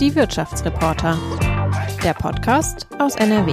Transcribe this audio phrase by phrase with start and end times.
[0.00, 1.16] Die Wirtschaftsreporter.
[2.02, 3.52] Der Podcast aus NRW.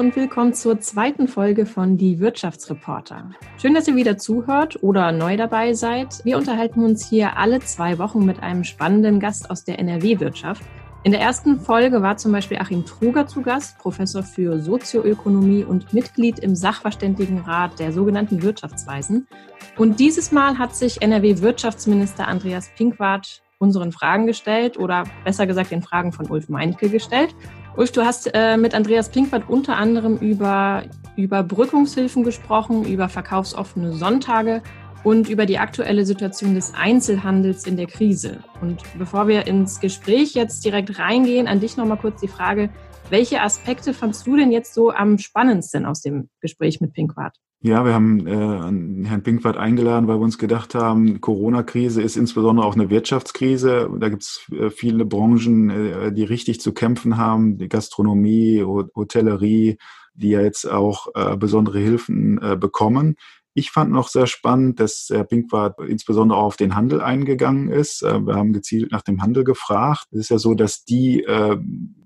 [0.00, 3.32] Und willkommen zur zweiten Folge von Die Wirtschaftsreporter.
[3.60, 6.24] Schön, dass ihr wieder zuhört oder neu dabei seid.
[6.24, 10.62] Wir unterhalten uns hier alle zwei Wochen mit einem spannenden Gast aus der NRW-Wirtschaft.
[11.02, 15.92] In der ersten Folge war zum Beispiel Achim Truger zu Gast, Professor für Sozioökonomie und
[15.92, 19.28] Mitglied im Sachverständigenrat der sogenannten Wirtschaftsweisen.
[19.76, 25.82] Und dieses Mal hat sich NRW-Wirtschaftsminister Andreas Pinkwart unseren Fragen gestellt oder besser gesagt den
[25.82, 27.34] Fragen von Ulf Meinke gestellt.
[27.76, 30.82] Ulf, du hast äh, mit Andreas Pinkwart unter anderem über
[31.16, 34.62] Überbrückungshilfen gesprochen, über verkaufsoffene Sonntage
[35.04, 38.40] und über die aktuelle Situation des Einzelhandels in der Krise.
[38.60, 42.70] Und bevor wir ins Gespräch jetzt direkt reingehen, an dich nochmal kurz die Frage,
[43.08, 47.36] welche Aspekte fandst du denn jetzt so am spannendsten aus dem Gespräch mit Pinkwart?
[47.62, 52.66] Ja, wir haben äh, Herrn Pinkwart eingeladen, weil wir uns gedacht haben, Corona-Krise ist insbesondere
[52.66, 53.90] auch eine Wirtschaftskrise.
[54.00, 59.76] Da gibt es äh, viele Branchen, äh, die richtig zu kämpfen haben, die Gastronomie, Hotellerie,
[60.14, 63.16] die ja jetzt auch äh, besondere Hilfen äh, bekommen.
[63.52, 68.02] Ich fand noch sehr spannend, dass Herr Pinkwart insbesondere auch auf den Handel eingegangen ist.
[68.02, 70.06] Äh, wir haben gezielt nach dem Handel gefragt.
[70.12, 71.58] Es ist ja so, dass die äh,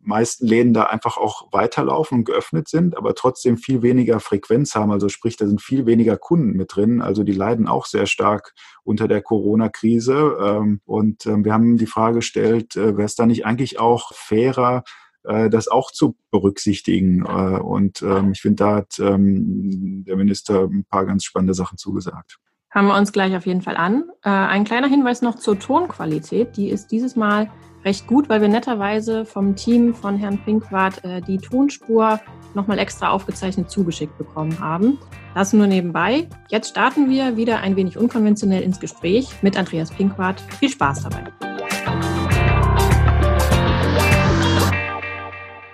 [0.04, 4.90] meisten Läden da einfach auch weiterlaufen und geöffnet sind, aber trotzdem viel weniger Frequenz haben.
[4.90, 7.02] Also sprich, da sind viel weniger Kunden mit drin.
[7.02, 10.36] Also die leiden auch sehr stark unter der Corona-Krise.
[10.40, 14.12] Ähm, und ähm, wir haben die Frage gestellt, äh, wäre es da nicht eigentlich auch
[14.14, 14.84] fairer,
[15.24, 17.24] äh, das auch zu berücksichtigen.
[17.24, 22.38] Äh, und ähm, ich finde, da hat der Minister ein paar ganz spannende Sachen zugesagt.
[22.70, 24.10] Haben wir uns gleich auf jeden Fall an.
[24.22, 26.56] Ein kleiner Hinweis noch zur Tonqualität.
[26.56, 27.48] Die ist dieses Mal
[27.84, 32.18] recht gut, weil wir netterweise vom Team von Herrn Pinkwart die Tonspur
[32.54, 34.98] nochmal extra aufgezeichnet zugeschickt bekommen haben.
[35.34, 36.28] Das nur nebenbei.
[36.48, 40.40] Jetzt starten wir wieder ein wenig unkonventionell ins Gespräch mit Andreas Pinkwart.
[40.58, 41.24] Viel Spaß dabei.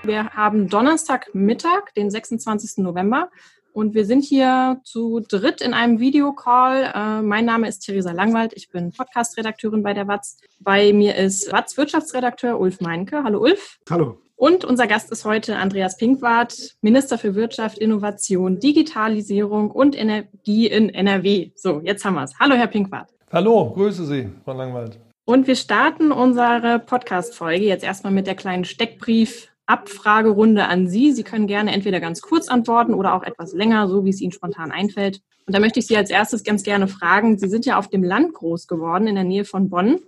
[0.03, 2.78] Wir haben Donnerstagmittag, den 26.
[2.78, 3.31] November.
[3.72, 6.92] Und wir sind hier zu dritt in einem Videocall.
[6.94, 8.53] Äh, mein Name ist Theresa Langwald.
[8.54, 10.38] Ich bin Podcast-Redakteurin bei der WAZ.
[10.58, 13.22] Bei mir ist WAZ Wirtschaftsredakteur Ulf Meinke.
[13.22, 13.78] Hallo Ulf.
[13.88, 14.19] Hallo.
[14.34, 20.88] Und unser Gast ist heute Andreas Pinkwart, Minister für Wirtschaft, Innovation, Digitalisierung und Energie in
[20.88, 21.50] NRW.
[21.56, 22.38] So, jetzt haben wir es.
[22.41, 23.10] Hallo, Herr Pinkwart.
[23.31, 24.98] Hallo, grüße Sie, Frau Langwald.
[25.26, 31.12] Und wir starten unsere Podcast-Folge jetzt erstmal mit der kleinen Steckbrief Abfragerunde an Sie.
[31.12, 34.32] Sie können gerne entweder ganz kurz antworten oder auch etwas länger, so wie es Ihnen
[34.32, 35.22] spontan einfällt.
[35.47, 38.03] Und da möchte ich Sie als erstes ganz gerne fragen, Sie sind ja auf dem
[38.03, 40.00] Land groß geworden, in der Nähe von Bonn.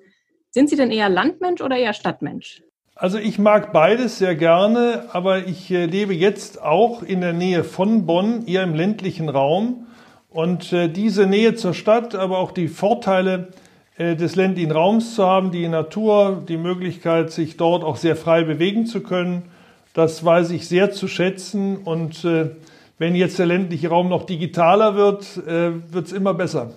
[0.50, 2.62] Sind Sie denn eher Landmensch oder eher Stadtmensch?
[2.94, 7.64] Also ich mag beides sehr gerne, aber ich äh, lebe jetzt auch in der Nähe
[7.64, 9.86] von Bonn, eher im ländlichen Raum.
[10.28, 13.48] Und äh, diese Nähe zur Stadt, aber auch die Vorteile
[13.96, 18.44] äh, des ländlichen Raums zu haben, die Natur, die Möglichkeit, sich dort auch sehr frei
[18.44, 19.50] bewegen zu können,
[19.94, 21.78] das weiß ich sehr zu schätzen.
[21.78, 22.50] Und äh,
[22.98, 26.72] wenn jetzt der ländliche Raum noch digitaler wird, äh, wird es immer besser.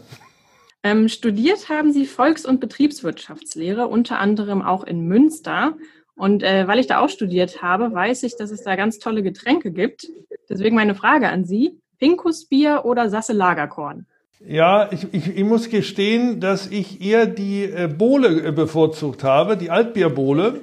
[0.83, 5.73] Ähm, studiert haben Sie Volks- und Betriebswirtschaftslehre, unter anderem auch in Münster.
[6.15, 9.23] Und äh, weil ich da auch studiert habe, weiß ich, dass es da ganz tolle
[9.23, 10.07] Getränke gibt.
[10.47, 14.05] Deswegen meine Frage an Sie: Pinkusbier oder Sasse Lagerkorn?
[14.47, 19.57] Ja, ich, ich, ich muss gestehen, dass ich eher die äh, Bohle äh, bevorzugt habe,
[19.57, 20.61] die Altbierbohle.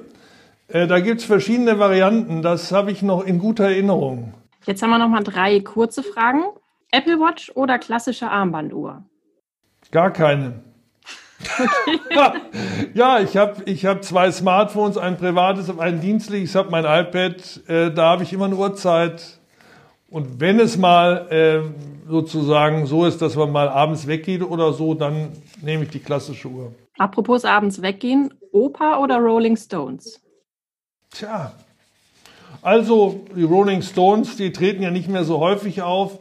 [0.73, 4.33] Äh, da gibt's verschiedene Varianten, das habe ich noch in guter Erinnerung.
[4.65, 6.45] Jetzt haben wir noch mal drei kurze Fragen.
[6.91, 9.03] Apple Watch oder klassische Armbanduhr?
[9.91, 10.63] Gar keine.
[12.09, 12.39] Okay.
[12.95, 16.51] ja, ich habe ich hab zwei Smartphones, ein privates und ein dienstliches.
[16.51, 19.39] Ich habe mein iPad, äh, da habe ich immer eine Uhrzeit.
[20.09, 24.95] Und wenn es mal äh, sozusagen so ist, dass man mal abends weggeht oder so,
[24.95, 26.73] dann nehme ich die klassische Uhr.
[26.97, 30.22] Apropos abends weggehen, Oper oder Rolling Stones?
[31.13, 31.53] Tja,
[32.63, 36.17] also die Rolling Stones, die treten ja nicht mehr so häufig auf,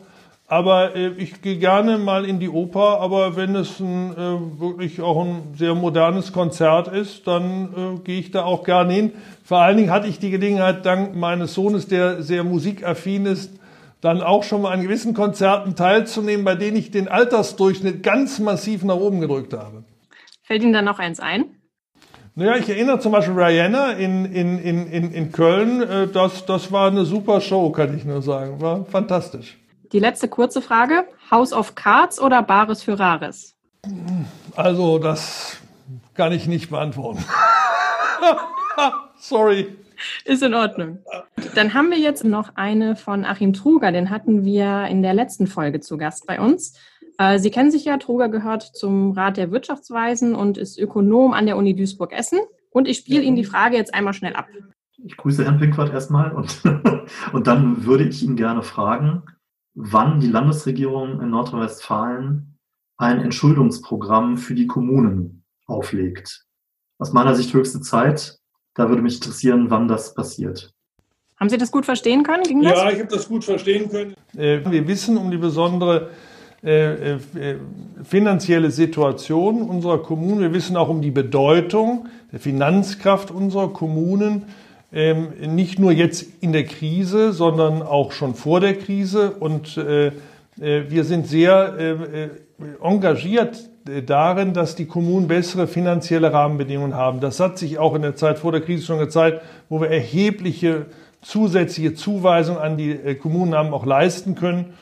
[0.49, 5.01] aber äh, ich gehe gerne mal in die Oper, aber wenn es ein, äh, wirklich
[5.01, 9.13] auch ein sehr modernes Konzert ist, dann äh, gehe ich da auch gerne hin.
[9.45, 13.59] Vor allen Dingen hatte ich die Gelegenheit, dank meines Sohnes, der sehr musikaffin ist,
[14.03, 18.85] dann auch schon mal an gewissen Konzerten teilzunehmen, bei denen ich den Altersdurchschnitt ganz massiv
[18.85, 19.85] nach oben gedrückt habe.
[20.43, 21.62] Fällt Ihnen da noch eins ein?
[22.35, 25.83] Naja, ich erinnere zum Beispiel Rihanna in, in, in, in Köln.
[25.83, 28.61] Äh, das, das war eine super Show, kann ich nur sagen.
[28.61, 29.59] War fantastisch.
[29.93, 31.05] Die letzte kurze Frage.
[31.31, 33.55] House of Cards oder Bares für Rares?
[34.57, 35.59] Also, das
[36.15, 37.23] kann ich nicht beantworten.
[39.19, 39.77] Sorry.
[40.25, 41.01] Ist in Ordnung.
[41.55, 45.47] Dann haben wir jetzt noch eine von Achim Truger, den hatten wir in der letzten
[45.47, 46.79] Folge zu Gast bei uns.
[47.19, 51.47] Äh, Sie kennen sich ja, Truger gehört zum Rat der Wirtschaftsweisen und ist Ökonom an
[51.47, 52.41] der Uni Duisburg-Essen.
[52.71, 54.49] Und ich spiele Ihnen die Frage jetzt einmal schnell ab.
[55.05, 56.63] Ich grüße Herrn Pinkwart erstmal und,
[57.33, 59.23] und dann würde ich ihn gerne fragen,
[59.75, 62.59] wann die Landesregierung in Nordrhein-Westfalen
[62.97, 66.47] ein Entschuldungsprogramm für die Kommunen auflegt.
[66.99, 68.39] Aus meiner Sicht höchste Zeit.
[68.75, 70.73] Da würde mich interessieren, wann das passiert.
[71.37, 72.45] Haben Sie das gut verstehen können?
[72.45, 72.79] Ging das?
[72.79, 74.15] Ja, ich habe das gut verstehen können.
[74.37, 76.11] Äh, wir wissen um die besondere
[76.65, 77.19] äh, äh,
[78.05, 80.41] finanzielle Situation unserer Kommunen.
[80.41, 84.45] Wir wissen auch um die Bedeutung der Finanzkraft unserer Kommunen
[84.93, 89.33] ähm, nicht nur jetzt in der Krise, sondern auch schon vor der Krise.
[89.33, 90.13] Und äh, äh
[90.89, 92.31] wir sind sehr äh, äh,
[92.81, 93.69] engagiert
[94.07, 97.19] darin, dass die Kommunen bessere finanzielle Rahmenbedingungen haben.
[97.19, 100.87] Das hat sich auch in der Zeit vor der Krise schon gezeigt, wo wir erhebliche
[101.23, 104.75] zusätzliche Zuweisungen an die Kommunen haben auch leisten können.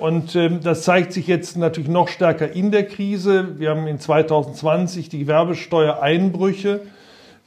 [0.00, 3.58] Und ähm, das zeigt sich jetzt natürlich noch stärker in der Krise.
[3.58, 6.82] Wir haben in 2020 die Gewerbesteuereinbrüche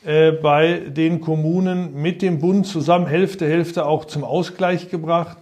[0.05, 5.37] äh, bei den Kommunen mit dem Bund zusammen Hälfte, Hälfte auch zum Ausgleich gebracht.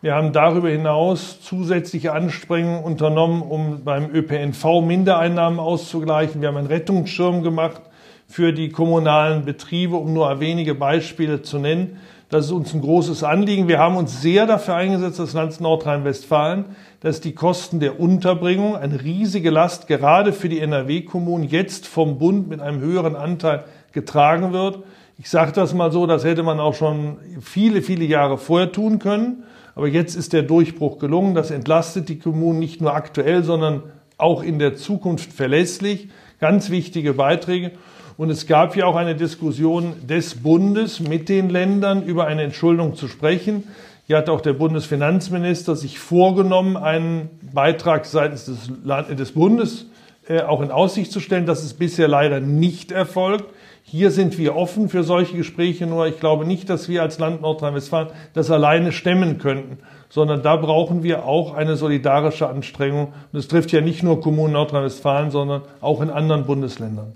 [0.00, 6.40] Wir haben darüber hinaus zusätzliche Anstrengungen unternommen, um beim ÖPNV Mindereinnahmen auszugleichen.
[6.40, 7.82] Wir haben einen Rettungsschirm gemacht
[8.26, 11.98] für die kommunalen Betriebe, um nur wenige Beispiele zu nennen.
[12.32, 13.68] Das ist uns ein großes Anliegen.
[13.68, 16.64] Wir haben uns sehr dafür eingesetzt, das Land Nordrhein-Westfalen,
[17.00, 22.48] dass die Kosten der Unterbringung, eine riesige Last gerade für die NRW-Kommunen, jetzt vom Bund
[22.48, 24.78] mit einem höheren Anteil getragen wird.
[25.18, 28.98] Ich sage das mal so, das hätte man auch schon viele, viele Jahre vorher tun
[28.98, 29.42] können.
[29.74, 31.34] Aber jetzt ist der Durchbruch gelungen.
[31.34, 33.82] Das entlastet die Kommunen nicht nur aktuell, sondern
[34.16, 36.08] auch in der Zukunft verlässlich.
[36.40, 37.72] Ganz wichtige Beiträge.
[38.16, 42.94] Und es gab ja auch eine Diskussion des Bundes mit den Ländern über eine Entschuldung
[42.94, 43.64] zu sprechen.
[44.06, 48.70] Hier hat auch der Bundesfinanzminister sich vorgenommen, einen Beitrag seitens des,
[49.16, 49.86] des Bundes
[50.28, 51.46] äh, auch in Aussicht zu stellen.
[51.46, 53.46] Das ist bisher leider nicht erfolgt.
[53.84, 57.42] Hier sind wir offen für solche Gespräche, nur ich glaube nicht, dass wir als Land
[57.42, 59.78] Nordrhein-Westfalen das alleine stemmen könnten,
[60.08, 63.12] sondern da brauchen wir auch eine solidarische Anstrengung.
[63.32, 67.14] Und es trifft ja nicht nur Kommunen Nordrhein-Westfalen, sondern auch in anderen Bundesländern.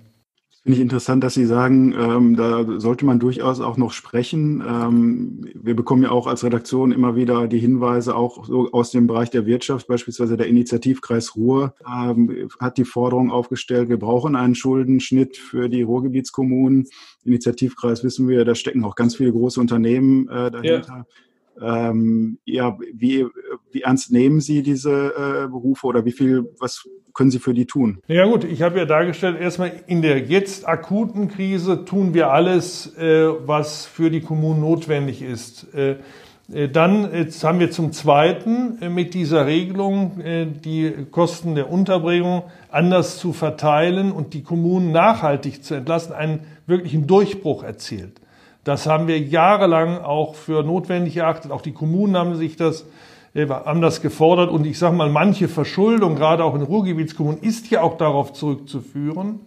[0.66, 4.64] Finde ich interessant, dass Sie sagen, ähm, da sollte man durchaus auch noch sprechen.
[4.68, 9.06] Ähm, wir bekommen ja auch als Redaktion immer wieder die Hinweise, auch so aus dem
[9.06, 14.56] Bereich der Wirtschaft, beispielsweise der Initiativkreis Ruhr ähm, hat die Forderung aufgestellt, wir brauchen einen
[14.56, 16.88] Schuldenschnitt für die Ruhrgebietskommunen.
[17.22, 20.88] Initiativkreis wissen wir, da stecken auch ganz viele große Unternehmen äh, dahinter.
[20.88, 21.06] Ja.
[21.61, 23.26] Ähm, ja, wie,
[23.73, 27.67] wie ernst nehmen Sie diese äh, Berufe oder wie viel, was können Sie für die
[27.67, 27.99] tun?
[28.08, 32.94] Ja gut, ich habe ja dargestellt, erstmal in der jetzt akuten Krise tun wir alles,
[32.99, 35.75] äh, was für die Kommunen notwendig ist.
[35.75, 35.97] Äh,
[36.53, 41.70] äh dann jetzt haben wir zum Zweiten äh, mit dieser Regelung äh, die Kosten der
[41.70, 48.20] Unterbringung anders zu verteilen und die Kommunen nachhaltig zu entlassen, einen wirklichen Durchbruch erzielt.
[48.66, 51.52] Das haben wir jahrelang auch für notwendig erachtet.
[51.52, 52.84] Auch die Kommunen haben sich das
[53.48, 57.82] haben das gefordert und ich sage mal, manche Verschuldung, gerade auch in Ruhrgebietskommunen, ist ja
[57.82, 59.40] auch darauf zurückzuführen,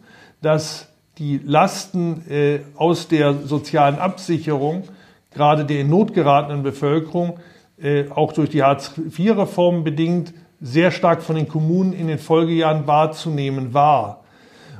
[0.43, 0.87] dass
[1.17, 4.83] die Lasten äh, aus der sozialen Absicherung,
[5.31, 7.39] gerade der in Not geratenen Bevölkerung,
[7.81, 13.73] äh, auch durch die Hartz-IV-Reform bedingt, sehr stark von den Kommunen in den Folgejahren wahrzunehmen
[13.73, 14.23] war.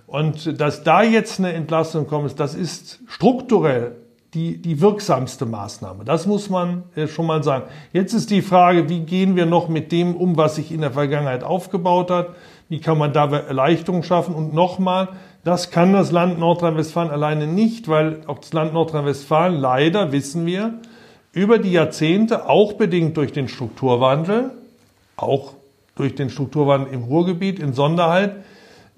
[0.06, 3.96] Und dass da jetzt eine Entlastung kommt, das ist strukturell
[4.34, 6.06] die, die wirksamste Maßnahme.
[6.06, 7.66] Das muss man äh, schon mal sagen.
[7.94, 10.92] Jetzt ist die Frage, wie gehen wir noch mit dem um, was sich in der
[10.92, 12.30] Vergangenheit aufgebaut hat?
[12.68, 14.36] Wie kann man da Erleichterungen schaffen?
[14.36, 15.10] Und nochmal,
[15.44, 20.76] das kann das Land Nordrhein-Westfalen alleine nicht, weil auch das Land Nordrhein-Westfalen leider, wissen wir,
[21.32, 24.52] über die Jahrzehnte, auch bedingt durch den Strukturwandel,
[25.18, 25.54] auch
[25.96, 28.36] durch den Strukturwandel im Ruhrgebiet in Sonderheit,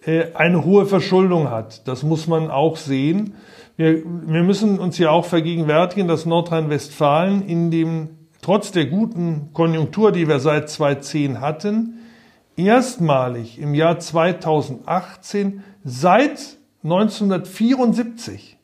[0.05, 1.87] äh, eine hohe Verschuldung hat.
[1.87, 3.35] Das muss man auch sehen.
[3.81, 8.09] Wir, wir müssen uns ja auch vergegenwärtigen, dass Nordrhein-Westfalen in dem,
[8.43, 11.97] trotz der guten Konjunktur, die wir seit 2010 hatten,
[12.55, 18.59] erstmalig im Jahr 2018 seit 1974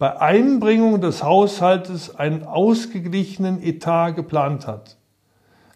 [0.00, 4.96] bei Einbringung des Haushaltes einen ausgeglichenen Etat geplant hat.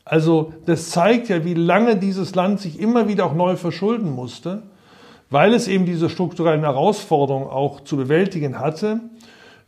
[0.04, 4.64] Also das zeigt ja, wie lange dieses Land sich immer wieder auch neu verschulden musste
[5.30, 9.00] weil es eben diese strukturellen Herausforderungen auch zu bewältigen hatte.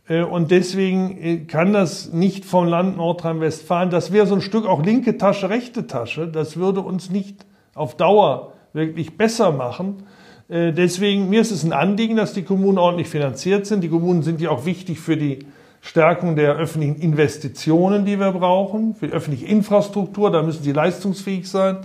[0.07, 4.65] Äh, und deswegen äh, kann das nicht vom Land Nordrhein-Westfalen, das wäre so ein Stück
[4.65, 10.03] auch linke Tasche, rechte Tasche, das würde uns nicht auf Dauer wirklich besser machen.
[10.49, 13.81] Äh, deswegen, mir ist es ein Anliegen, dass die Kommunen ordentlich finanziert sind.
[13.81, 15.39] Die Kommunen sind ja auch wichtig für die
[15.81, 21.49] Stärkung der öffentlichen Investitionen, die wir brauchen, für die öffentliche Infrastruktur, da müssen sie leistungsfähig
[21.49, 21.77] sein.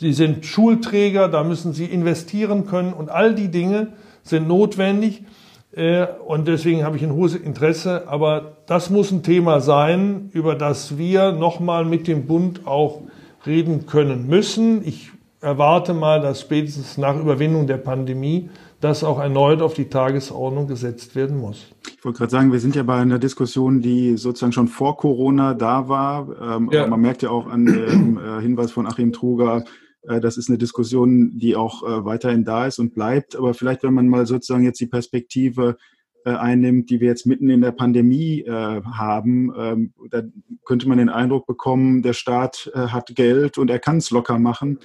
[0.00, 3.88] Sie sind Schulträger, da müssen sie investieren können und all die Dinge
[4.22, 5.24] sind notwendig.
[5.72, 8.08] Äh, und deswegen habe ich ein hohes Interesse.
[8.08, 13.02] Aber das muss ein Thema sein, über das wir nochmal mit dem Bund auch
[13.44, 14.80] reden können müssen.
[14.86, 15.10] Ich
[15.42, 18.48] erwarte mal, dass spätestens nach Überwindung der Pandemie
[18.80, 21.66] das auch erneut auf die Tagesordnung gesetzt werden muss.
[21.98, 25.52] Ich wollte gerade sagen, wir sind ja bei einer Diskussion, die sozusagen schon vor Corona
[25.52, 26.56] da war.
[26.56, 26.86] Ähm, ja.
[26.86, 29.64] man merkt ja auch an dem äh, Hinweis von Achim Truger,
[30.02, 33.36] das ist eine Diskussion, die auch äh, weiterhin da ist und bleibt.
[33.36, 35.76] Aber vielleicht, wenn man mal sozusagen jetzt die Perspektive
[36.24, 40.22] äh, einnimmt, die wir jetzt mitten in der Pandemie haben, ähm, da
[40.64, 44.78] könnte man den Eindruck bekommen, der Staat hat Geld und er kann es locker machen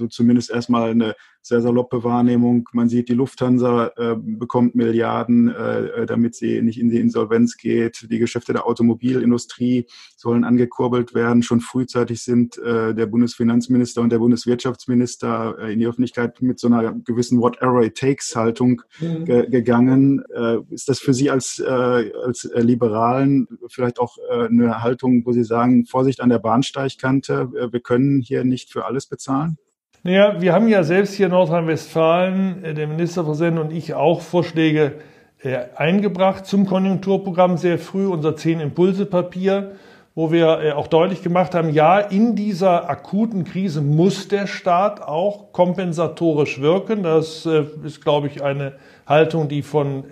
[0.00, 2.68] so zumindest erstmal eine sehr saloppe Wahrnehmung.
[2.72, 8.06] Man sieht, die Lufthansa äh, bekommt Milliarden, äh, damit sie nicht in die Insolvenz geht.
[8.10, 11.42] Die Geschäfte der Automobilindustrie sollen angekurbelt werden.
[11.42, 16.66] Schon frühzeitig sind äh, der Bundesfinanzminister und der Bundeswirtschaftsminister äh, in die Öffentlichkeit mit so
[16.66, 19.24] einer gewissen Whatever it takes Haltung mhm.
[19.24, 20.22] ge gegangen.
[20.34, 25.44] Äh, ist das für Sie als, äh, als Liberalen vielleicht auch eine Haltung, wo Sie
[25.44, 29.58] sagen, Vorsicht an der Bahnsteigkante, wir können hier nicht für alles bezahlen?
[30.02, 34.94] Naja, wir haben ja selbst hier in Nordrhein-Westfalen, äh, der Ministerpräsident und ich, auch Vorschläge
[35.42, 39.72] äh, eingebracht zum Konjunkturprogramm sehr früh, unser Zehn-Impulse-Papier,
[40.14, 45.02] wo wir äh, auch deutlich gemacht haben, ja, in dieser akuten Krise muss der Staat
[45.02, 47.02] auch kompensatorisch wirken.
[47.02, 48.76] Das ist, glaube ich, eine
[49.06, 50.04] Haltung, die von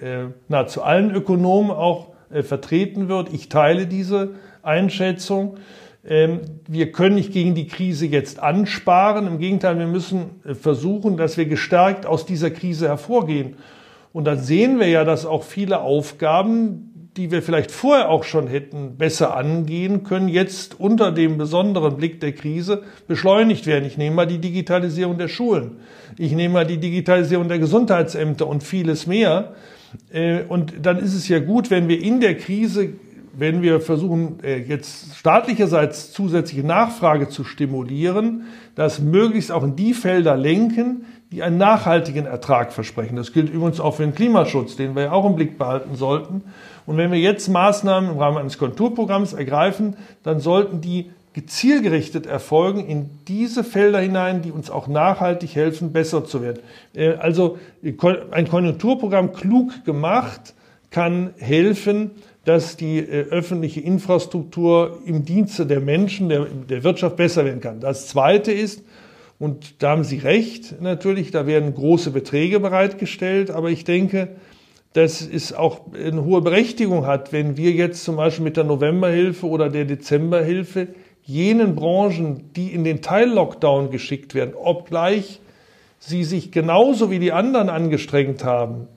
[0.48, 2.08] nahezu allen Ökonomen auch
[2.42, 3.32] vertreten wird.
[3.32, 5.56] Ich teile diese Einschätzung.
[6.08, 9.26] Ähm, wir können nicht gegen die Krise jetzt ansparen.
[9.26, 13.56] Im Gegenteil, wir müssen äh, versuchen, dass wir gestärkt aus dieser Krise hervorgehen.
[14.12, 18.46] Und dann sehen wir ja, dass auch viele Aufgaben, die wir vielleicht vorher auch schon
[18.46, 23.84] hätten besser angehen können, jetzt unter dem besonderen Blick der Krise beschleunigt werden.
[23.84, 25.72] Ich nehme mal die Digitalisierung der Schulen.
[26.16, 29.54] Ich nehme mal die Digitalisierung der Gesundheitsämter und vieles mehr.
[30.10, 32.94] Äh, und dann ist es ja gut, wenn wir in der Krise
[33.38, 39.94] wenn wir versuchen, äh, jetzt staatlicherseits zusätzliche Nachfrage zu stimulieren, das möglichst auch in die
[39.94, 43.14] Felder lenken, die einen nachhaltigen Ertrag versprechen.
[43.14, 46.42] Das gilt übrigens auch für den Klimaschutz, den wir ja auch im Blick behalten sollten.
[46.84, 52.84] Und wenn wir jetzt Maßnahmen im Rahmen eines Konturprogramms ergreifen, dann sollten die gezielgerichtet erfolgen
[52.84, 56.60] in diese Felder hinein, die uns auch nachhaltig helfen, besser zu werden.
[56.94, 60.54] Äh, also ein Konjunkturprogramm klug gemacht
[60.90, 62.12] kann helfen,
[62.44, 67.80] dass die äh, öffentliche Infrastruktur im Dienste der Menschen, der, der Wirtschaft besser werden kann.
[67.80, 68.82] Das Zweite ist,
[69.38, 74.28] und da haben Sie recht, natürlich, da werden große Beträge bereitgestellt, aber ich denke,
[74.94, 79.46] dass es auch eine hohe Berechtigung hat, wenn wir jetzt zum Beispiel mit der Novemberhilfe
[79.46, 80.88] oder der Dezemberhilfe
[81.22, 85.40] jenen Branchen, die in den Teil-Lockdown geschickt werden, obgleich
[85.98, 88.88] sie sich genauso wie die anderen angestrengt haben,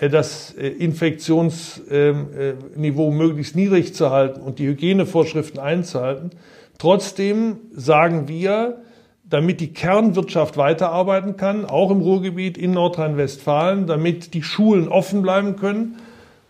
[0.00, 6.30] das äh, Infektionsniveau möglichst niedrig zu halten und die Hygienevorschriften einzuhalten.
[6.78, 8.78] Trotzdem sagen wir,
[9.24, 15.56] damit die Kernwirtschaft weiterarbeiten kann, auch im Ruhrgebiet in Nordrhein-Westfalen, damit die Schulen offen bleiben
[15.56, 15.96] können,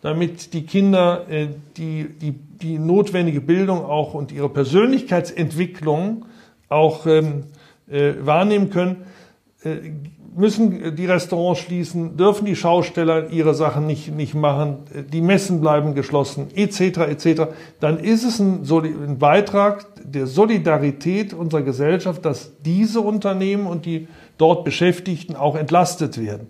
[0.03, 6.27] damit die Kinder äh, die, die, die notwendige Bildung auch und ihre Persönlichkeitsentwicklung
[6.69, 7.45] auch ähm,
[7.91, 9.05] äh, wahrnehmen können, äh,
[10.37, 15.95] müssen die Restaurants schließen, dürfen die Schausteller ihre Sachen nicht, nicht machen, die Messen bleiben
[15.95, 17.43] geschlossen, etc., etc.,
[17.81, 24.07] dann ist es ein, ein Beitrag der Solidarität unserer Gesellschaft, dass diese Unternehmen und die
[24.37, 26.47] dort Beschäftigten auch entlastet werden.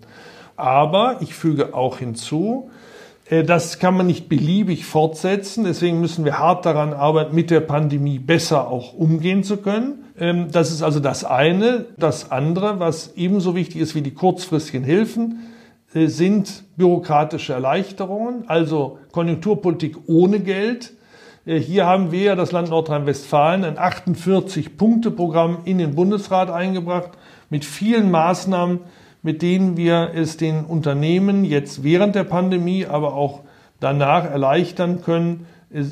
[0.55, 2.88] Aber ich füge auch hinzu, äh,
[3.29, 5.63] das kann man nicht beliebig fortsetzen.
[5.63, 10.05] Deswegen müssen wir hart daran arbeiten, mit der Pandemie besser auch umgehen zu können.
[10.19, 11.85] Ähm, das ist also das eine.
[11.97, 15.47] Das andere, was ebenso wichtig ist wie die kurzfristigen Hilfen,
[15.93, 20.93] äh, sind bürokratische Erleichterungen, also Konjunkturpolitik ohne Geld.
[21.45, 27.11] Äh, hier haben wir, das Land Nordrhein-Westfalen, ein 48-Punkte-Programm in den Bundesrat eingebracht
[27.49, 28.79] mit vielen Maßnahmen,
[29.21, 33.41] mit denen wir es den Unternehmen jetzt während der Pandemie, aber auch
[33.79, 35.45] danach erleichtern können,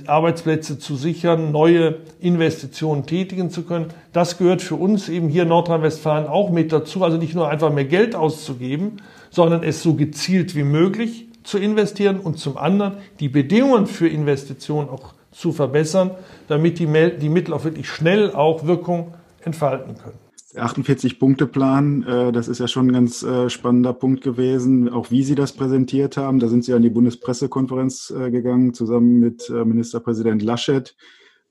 [0.08, 3.88] Arbeitsplätze zu sichern, neue Investitionen tätigen zu können.
[4.12, 7.04] Das gehört für uns eben hier in Nordrhein-Westfalen auch mit dazu.
[7.04, 8.98] Also nicht nur einfach mehr Geld auszugeben,
[9.30, 14.90] sondern es so gezielt wie möglich zu investieren und zum anderen die Bedingungen für Investitionen
[14.90, 16.12] auch zu verbessern,
[16.48, 16.88] damit die,
[17.20, 20.27] die Mittel auch wirklich schnell auch Wirkung entfalten können.
[20.56, 25.36] 48-Punkte-Plan, äh, das ist ja schon ein ganz äh, spannender Punkt gewesen, auch wie Sie
[25.36, 26.40] das präsentiert haben.
[26.40, 30.96] Da sind Sie an die Bundespressekonferenz äh, gegangen, zusammen mit äh, Ministerpräsident Laschet.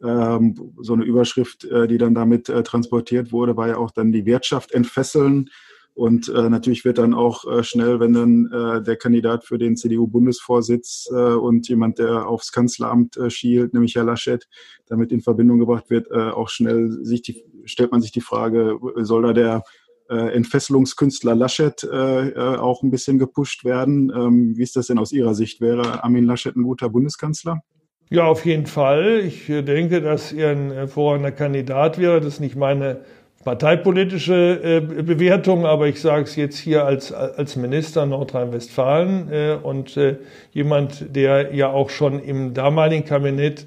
[0.02, 4.12] Ähm, so eine Überschrift, äh, die dann damit äh, transportiert wurde, war ja auch dann
[4.12, 5.50] die Wirtschaft entfesseln.
[5.96, 9.78] Und äh, natürlich wird dann auch äh, schnell, wenn dann äh, der Kandidat für den
[9.78, 14.46] CDU-Bundesvorsitz äh, und jemand, der aufs Kanzleramt äh, schielt, nämlich Herr Laschet,
[14.86, 18.78] damit in Verbindung gebracht wird, äh, auch schnell sich die, stellt man sich die Frage,
[18.96, 19.62] soll da der
[20.08, 24.12] äh, Entfesselungskünstler Laschet äh, äh, auch ein bisschen gepusht werden?
[24.14, 25.60] Ähm, wie ist das denn aus Ihrer Sicht?
[25.60, 27.60] Wäre Armin Laschet ein guter Bundeskanzler?
[28.08, 29.20] Ja, auf jeden Fall.
[29.26, 32.20] Ich äh, denke, dass er ein hervorragender Kandidat wäre.
[32.20, 33.00] Das ist nicht meine
[33.44, 39.96] parteipolitische äh, Bewertung, aber ich sage es jetzt hier als, als Minister Nordrhein-Westfalen äh, und
[39.96, 40.16] äh,
[40.52, 43.66] jemand, der ja auch schon im damaligen Kabinett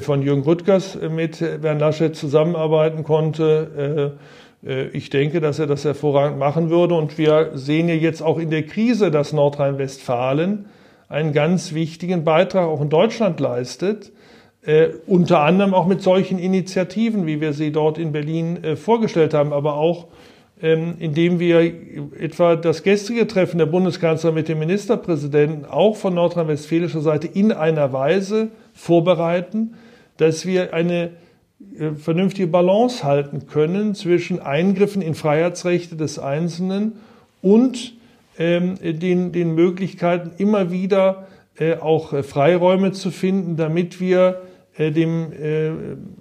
[0.00, 4.16] von Jürgen Rüttgers äh, mit Bernd Laschet zusammenarbeiten konnte.
[4.64, 8.38] Äh, ich denke, dass er das hervorragend machen würde und wir sehen ja jetzt auch
[8.38, 10.66] in der Krise, dass Nordrhein-Westfalen
[11.08, 14.12] einen ganz wichtigen Beitrag auch in Deutschland leistet
[14.64, 19.34] äh, unter anderem auch mit solchen Initiativen, wie wir sie dort in Berlin äh, vorgestellt
[19.34, 20.06] haben, aber auch
[20.62, 21.60] indem wir
[22.20, 27.92] etwa das gestrige Treffen der Bundeskanzler mit dem Ministerpräsidenten auch von nordrhein-westfälischer Seite in einer
[27.92, 29.74] Weise vorbereiten,
[30.18, 31.10] dass wir eine
[31.78, 36.92] äh, vernünftige Balance halten können zwischen Eingriffen in Freiheitsrechte des Einzelnen
[37.42, 37.94] und
[38.38, 41.26] ähm, den, den Möglichkeiten, immer wieder
[41.58, 44.42] äh, auch äh, Freiräume zu finden, damit wir
[44.78, 45.70] dem, äh,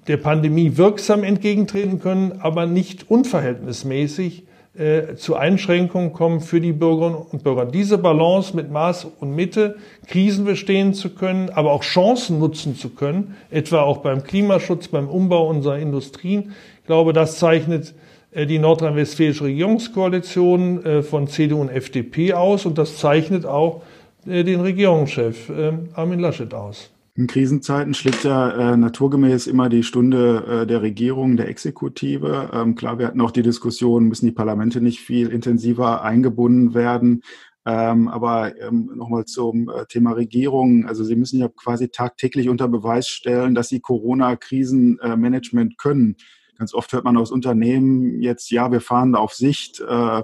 [0.08, 4.43] der Pandemie wirksam entgegentreten können, aber nicht unverhältnismäßig
[4.77, 7.65] äh, zu Einschränkungen kommen für die Bürgerinnen und Bürger.
[7.65, 9.77] Diese Balance mit Maß und Mitte,
[10.08, 15.08] Krisen bestehen zu können, aber auch Chancen nutzen zu können, etwa auch beim Klimaschutz, beim
[15.08, 16.53] Umbau unserer Industrien.
[16.81, 17.93] Ich glaube, das zeichnet
[18.34, 23.81] die nordrhein-westfälische Regierungskoalition von CDU und FDP aus und das zeichnet auch
[24.24, 25.51] den Regierungschef
[25.96, 26.91] Armin Laschet aus.
[27.21, 32.50] In Krisenzeiten schlägt ja äh, naturgemäß immer die Stunde äh, der Regierung, der Exekutive.
[32.51, 37.22] Ähm, klar, wir hatten auch die Diskussion, müssen die Parlamente nicht viel intensiver eingebunden werden.
[37.63, 40.87] Ähm, aber ähm, nochmal zum äh, Thema Regierung.
[40.87, 46.15] Also Sie müssen ja quasi tagtäglich unter Beweis stellen, dass Sie Corona-Krisenmanagement können.
[46.61, 49.79] Ganz oft hört man aus Unternehmen jetzt, ja, wir fahren auf Sicht.
[49.79, 50.21] Äh,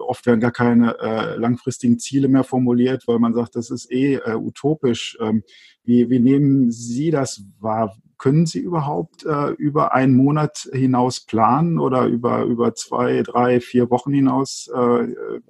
[0.00, 4.16] oft werden gar keine äh, langfristigen Ziele mehr formuliert, weil man sagt, das ist eh
[4.16, 5.16] äh, utopisch.
[5.20, 5.44] Ähm,
[5.84, 7.96] wie, wie nehmen Sie das wahr?
[8.18, 13.88] Können Sie überhaupt äh, über einen Monat hinaus planen oder über, über zwei, drei, vier
[13.88, 15.40] Wochen hinaus äh, äh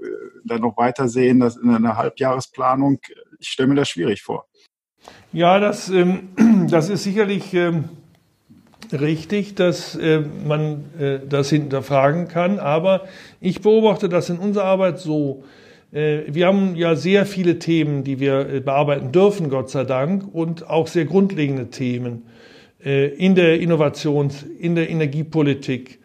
[0.44, 2.98] dann noch weitersehen, das in einer Halbjahresplanung?
[3.38, 4.44] Ich stelle mir das schwierig vor.
[5.32, 6.28] Ja, das, ähm,
[6.68, 7.84] das ist sicherlich ähm,
[8.92, 12.58] richtig, dass äh, man äh, das hinterfragen kann.
[12.58, 13.06] Aber
[13.40, 15.44] ich beobachte das in unserer Arbeit so.
[15.92, 20.34] Äh, wir haben ja sehr viele Themen, die wir äh, bearbeiten dürfen, Gott sei Dank,
[20.34, 22.22] und auch sehr grundlegende Themen
[22.84, 26.00] äh, in der Innovations-, in der Energiepolitik,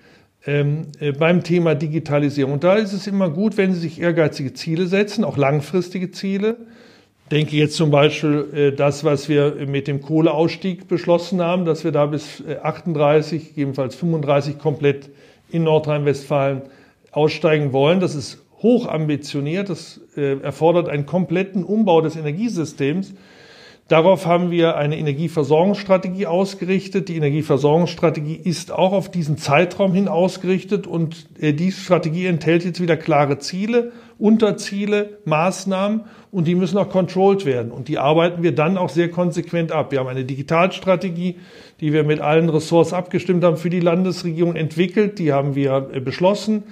[0.47, 0.87] ähm,
[1.19, 2.53] beim Thema Digitalisierung.
[2.53, 6.57] Und da ist es immer gut, wenn Sie sich ehrgeizige Ziele setzen, auch langfristige Ziele
[7.31, 11.91] denke jetzt zum Beispiel äh, das, was wir mit dem Kohleausstieg beschlossen haben, dass wir
[11.91, 15.09] da bis 38, äh, gegebenenfalls 35 komplett
[15.49, 16.63] in Nordrhein-Westfalen
[17.11, 17.99] aussteigen wollen.
[17.99, 19.69] Das ist hoch ambitioniert.
[19.69, 23.13] Das äh, erfordert einen kompletten Umbau des Energiesystems.
[23.87, 27.09] Darauf haben wir eine Energieversorgungsstrategie ausgerichtet.
[27.09, 32.95] Die Energieversorgungsstrategie ist auch auf diesen Zeitraum hin ausgerichtet und die Strategie enthält jetzt wieder
[32.95, 33.91] klare Ziele,
[34.21, 37.71] Unterziele, Maßnahmen und die müssen auch controlled werden.
[37.71, 39.91] Und die arbeiten wir dann auch sehr konsequent ab.
[39.91, 41.37] Wir haben eine Digitalstrategie,
[41.79, 45.17] die wir mit allen Ressorts abgestimmt haben für die Landesregierung entwickelt.
[45.17, 46.63] Die haben wir äh, beschlossen.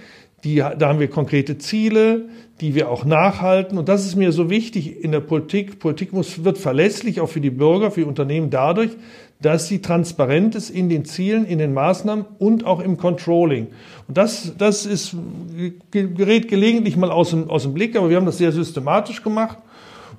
[0.44, 2.30] Die, da haben wir konkrete Ziele,
[2.62, 3.78] die wir auch nachhalten.
[3.78, 5.80] Und das ist mir so wichtig in der Politik.
[5.80, 8.92] Politik muss, wird verlässlich auch für die Bürger, für die Unternehmen dadurch,
[9.42, 13.68] dass sie transparent ist in den Zielen, in den Maßnahmen und auch im Controlling.
[14.08, 15.16] Und das, das ist,
[15.92, 19.58] gerät gelegentlich mal aus dem, aus dem Blick, aber wir haben das sehr systematisch gemacht.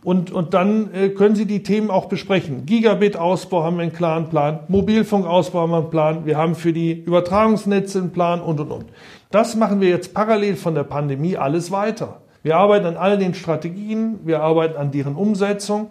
[0.02, 2.64] Und, und dann äh, können Sie die Themen auch besprechen.
[2.64, 6.92] Gigabit-Ausbau haben wir einen klaren Plan, Mobilfunkausbau haben wir einen Plan, wir haben für die
[6.92, 8.86] Übertragungsnetze einen Plan und, und, und.
[9.30, 12.22] Das machen wir jetzt parallel von der Pandemie alles weiter.
[12.42, 15.90] Wir arbeiten an all den Strategien, wir arbeiten an deren Umsetzung.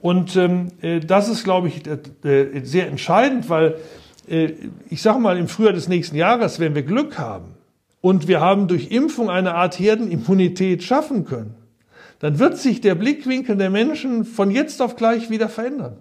[0.00, 3.76] Und ähm, äh, das ist, glaube ich, äh, sehr entscheidend, weil
[4.28, 4.52] äh,
[4.90, 7.54] ich sage mal, im Frühjahr des nächsten Jahres, wenn wir Glück haben
[8.00, 11.54] und wir haben durch Impfung eine Art Herdenimmunität schaffen können,
[12.20, 15.96] dann wird sich der Blickwinkel der Menschen von jetzt auf gleich wieder verändern.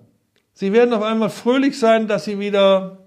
[0.53, 2.97] Sie werden auf einmal fröhlich sein, dass sie wieder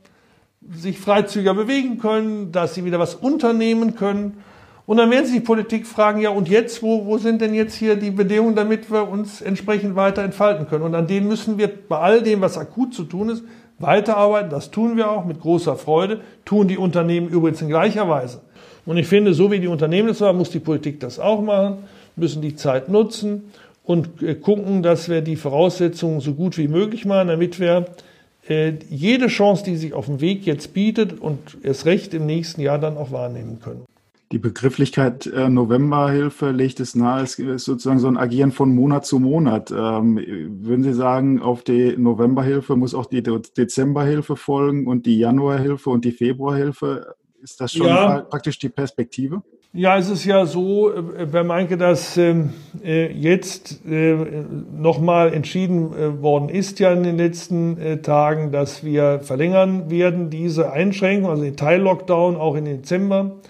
[0.68, 4.44] sich freizügiger bewegen können, dass sie wieder was unternehmen können.
[4.90, 7.76] Und dann werden sich die Politik fragen, ja, und jetzt, wo, wo sind denn jetzt
[7.76, 10.82] hier die Bedingungen, damit wir uns entsprechend weiter entfalten können?
[10.82, 13.44] Und an denen müssen wir bei all dem, was akut zu tun ist,
[13.78, 14.50] weiterarbeiten.
[14.50, 18.40] Das tun wir auch mit großer Freude, tun die Unternehmen übrigens in gleicher Weise.
[18.84, 21.84] Und ich finde, so wie die Unternehmen das machen, muss die Politik das auch machen,
[22.16, 23.52] müssen die Zeit nutzen
[23.84, 27.86] und äh, gucken, dass wir die Voraussetzungen so gut wie möglich machen, damit wir
[28.48, 32.60] äh, jede Chance, die sich auf dem Weg jetzt bietet und erst recht im nächsten
[32.60, 33.84] Jahr dann auch wahrnehmen können.
[34.32, 39.04] Die Begrifflichkeit äh, Novemberhilfe legt es nahe, es ist sozusagen so ein Agieren von Monat
[39.04, 39.72] zu Monat.
[39.72, 40.20] Ähm,
[40.62, 46.04] würden Sie sagen, auf die Novemberhilfe muss auch die Dezemberhilfe folgen und die Januarhilfe und
[46.04, 47.16] die Februarhilfe?
[47.42, 48.20] Ist das schon ja.
[48.20, 49.42] praktisch die Perspektive?
[49.72, 52.50] Ja, es ist ja so, äh, Herr Meinke, dass ähm,
[52.84, 54.44] äh, jetzt äh,
[54.76, 60.30] nochmal entschieden äh, worden ist ja in den letzten äh, Tagen, dass wir verlängern werden
[60.30, 63.40] diese Einschränkung, also den Teil-Lockdown auch in Dezember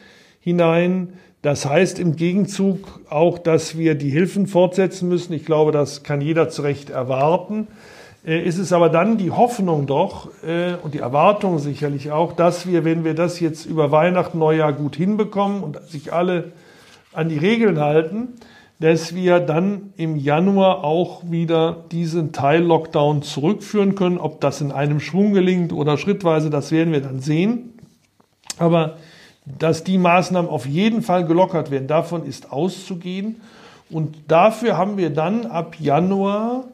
[0.41, 1.15] hinein.
[1.43, 5.33] Das heißt im Gegenzug auch, dass wir die Hilfen fortsetzen müssen.
[5.33, 7.69] Ich glaube, das kann jeder zu Recht erwarten.
[8.27, 12.67] Äh, ist es aber dann die Hoffnung doch äh, und die Erwartung sicherlich auch, dass
[12.67, 16.53] wir, wenn wir das jetzt über Weihnachten, Neujahr gut hinbekommen und sich alle
[17.13, 18.35] an die Regeln halten,
[18.79, 24.19] dass wir dann im Januar auch wieder diesen Teil-Lockdown zurückführen können.
[24.19, 27.75] Ob das in einem Schwung gelingt oder schrittweise, das werden wir dann sehen.
[28.59, 28.97] Aber
[29.59, 31.89] dass die Maßnahmen auf jeden Fall gelockert werden.
[31.89, 33.41] Davon ist auszugehen.
[33.91, 36.65] Und dafür haben wir dann ab Januar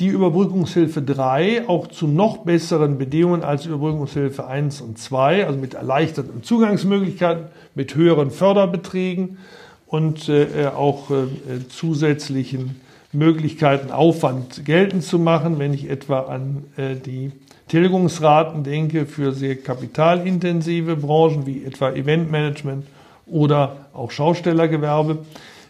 [0.00, 5.74] die Überbrückungshilfe 3 auch zu noch besseren Bedingungen als Überbrückungshilfe 1 und 2, also mit
[5.74, 9.38] erleichterten Zugangsmöglichkeiten, mit höheren Förderbeträgen
[9.86, 12.80] und äh, auch äh, zusätzlichen
[13.12, 17.32] Möglichkeiten, Aufwand geltend zu machen, wenn ich etwa an äh, die
[17.68, 22.86] Tilgungsraten denke für sehr kapitalintensive Branchen wie etwa Eventmanagement
[23.26, 25.18] oder auch Schaustellergewerbe.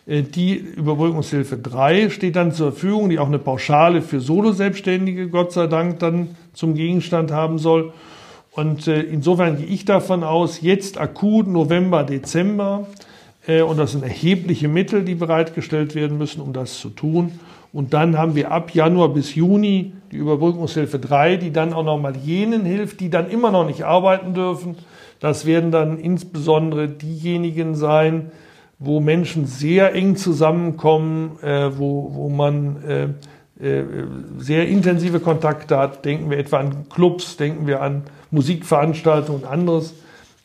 [0.07, 5.53] Äh, die Überbrückungshilfe 3 steht dann zur Verfügung, die auch eine Pauschale für Solo-Selbstständige, Gott
[5.53, 7.93] sei Dank, dann zum Gegenstand haben soll.
[8.53, 12.87] Und äh, insofern gehe ich davon aus, jetzt akut November, Dezember,
[13.47, 17.33] äh, und das sind erhebliche Mittel, die bereitgestellt werden müssen, um das zu tun.
[17.73, 22.17] Und dann haben wir ab Januar bis Juni die Überbrückungshilfe 3, die dann auch nochmal
[22.17, 24.77] jenen hilft, die dann immer noch nicht arbeiten dürfen.
[25.21, 28.31] Das werden dann insbesondere diejenigen sein,
[28.79, 33.09] wo Menschen sehr eng zusammenkommen, äh, wo, wo man äh,
[33.61, 33.85] äh,
[34.39, 36.05] sehr intensive Kontakte hat.
[36.05, 39.95] Denken wir etwa an Clubs, denken wir an Musikveranstaltungen und anderes.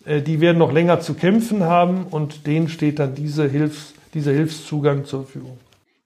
[0.06, 4.32] Äh, die werden noch länger zu kämpfen haben und denen steht dann diese Hilfs, dieser
[4.32, 5.58] Hilfszugang zur Verfügung.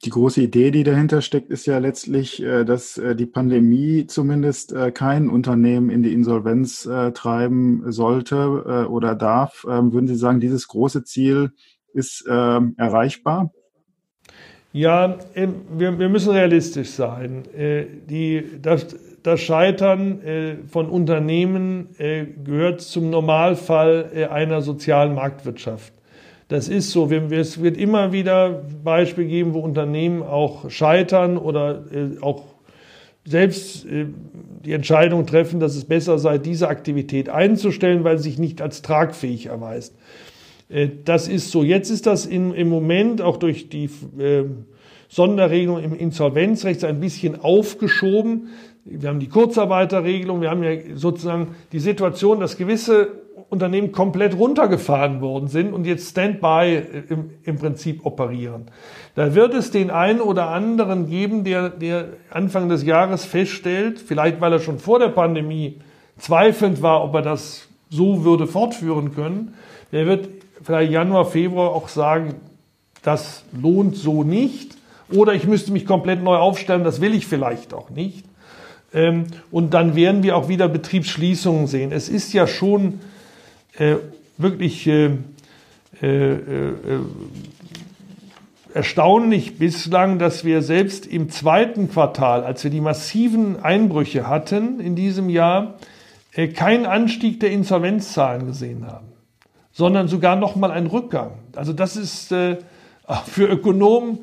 [0.06, 4.72] Die große Idee, die dahinter steckt, ist ja letztlich, äh, dass äh, die Pandemie zumindest
[4.72, 9.66] äh, kein Unternehmen in die Insolvenz treiben sollte oder darf.
[9.70, 11.52] Ähm, würden Sie sagen, dieses große Ziel
[11.94, 13.52] ist ähm, erreichbar?
[14.72, 17.44] Ja, ähm, wir, müssen realistisch sein.
[19.24, 20.22] Das Scheitern
[20.70, 21.90] von Unternehmen
[22.44, 25.92] gehört zum Normalfall einer sozialen Marktwirtschaft.
[26.48, 27.10] Das ist so.
[27.12, 32.44] Es wird immer wieder Beispiele geben, wo Unternehmen auch scheitern oder äh, auch
[33.26, 34.06] selbst äh,
[34.64, 38.82] die Entscheidung treffen, dass es besser sei, diese Aktivität einzustellen, weil sie sich nicht als
[38.82, 39.94] tragfähig erweist.
[40.70, 41.64] Äh, das ist so.
[41.64, 43.90] Jetzt ist das im Moment auch durch die
[45.10, 48.50] Sonderregelung im Insolvenzrecht ein bisschen aufgeschoben.
[48.90, 53.10] Wir haben die Kurzarbeiterregelung, wir haben ja sozusagen die Situation, dass gewisse
[53.50, 58.66] Unternehmen komplett runtergefahren worden sind und jetzt Standby im, im Prinzip operieren.
[59.16, 64.42] Da wird es den einen oder anderen geben, der, der Anfang des Jahres feststellt, vielleicht
[64.42, 65.80] weil er schon vor der Pandemie
[66.18, 69.54] zweifelnd war, ob er das so würde fortführen können,
[69.92, 70.30] der wird
[70.62, 72.36] vielleicht Januar, Februar auch sagen,
[73.04, 74.76] das lohnt so nicht.
[75.10, 78.26] Oder ich müsste mich komplett neu aufstellen, das will ich vielleicht auch nicht.
[78.94, 81.92] Ähm, und dann werden wir auch wieder Betriebsschließungen sehen.
[81.92, 83.00] Es ist ja schon
[83.78, 83.96] äh,
[84.38, 85.12] wirklich äh,
[86.02, 86.70] äh,
[88.74, 94.96] erstaunlich bislang, dass wir selbst im zweiten Quartal, als wir die massiven Einbrüche hatten in
[94.96, 95.76] diesem Jahr,
[96.54, 99.08] keinen Anstieg der Insolvenzzahlen gesehen haben,
[99.72, 101.32] sondern sogar noch mal einen Rückgang.
[101.56, 102.60] Also das ist für
[103.40, 104.20] Ökonomen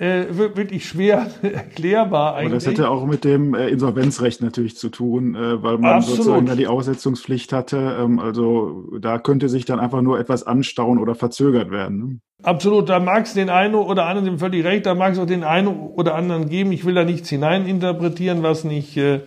[0.00, 2.46] äh, wirklich schwer erklärbar eigentlich.
[2.46, 6.16] Aber das hätte auch mit dem äh, Insolvenzrecht natürlich zu tun, äh, weil man Absolut.
[6.16, 7.98] sozusagen da die Aussetzungspflicht hatte.
[8.00, 11.98] Ähm, also da könnte sich dann einfach nur etwas anstauen oder verzögert werden.
[11.98, 12.18] Ne?
[12.42, 15.26] Absolut, da mag es den einen oder anderen, haben völlig recht, da mag es auch
[15.26, 16.72] den einen oder anderen geben.
[16.72, 19.20] Ich will da nichts hineininterpretieren, was nicht äh,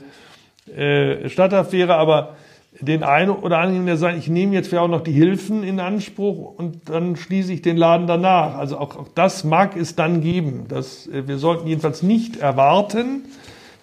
[0.76, 2.36] äh, statthaft wäre, aber
[2.80, 5.80] den einen oder anderen, der sagt, ich nehme jetzt vielleicht auch noch die Hilfen in
[5.80, 8.56] Anspruch und dann schließe ich den Laden danach.
[8.56, 10.66] Also auch, auch das mag es dann geben.
[10.68, 13.26] Das, äh, wir sollten jedenfalls nicht erwarten,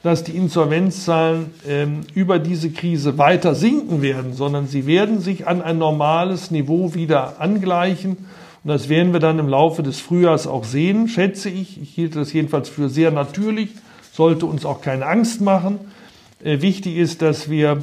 [0.02, 5.62] dass die Insolvenzzahlen ähm, über diese Krise weiter sinken werden, sondern sie werden sich an
[5.62, 8.16] ein normales Niveau wieder angleichen.
[8.64, 11.80] Und das werden wir dann im Laufe des Frühjahrs auch sehen, schätze ich.
[11.80, 13.70] Ich hielt das jedenfalls für sehr natürlich,
[14.12, 15.78] sollte uns auch keine Angst machen.
[16.42, 17.82] Äh, wichtig ist, dass wir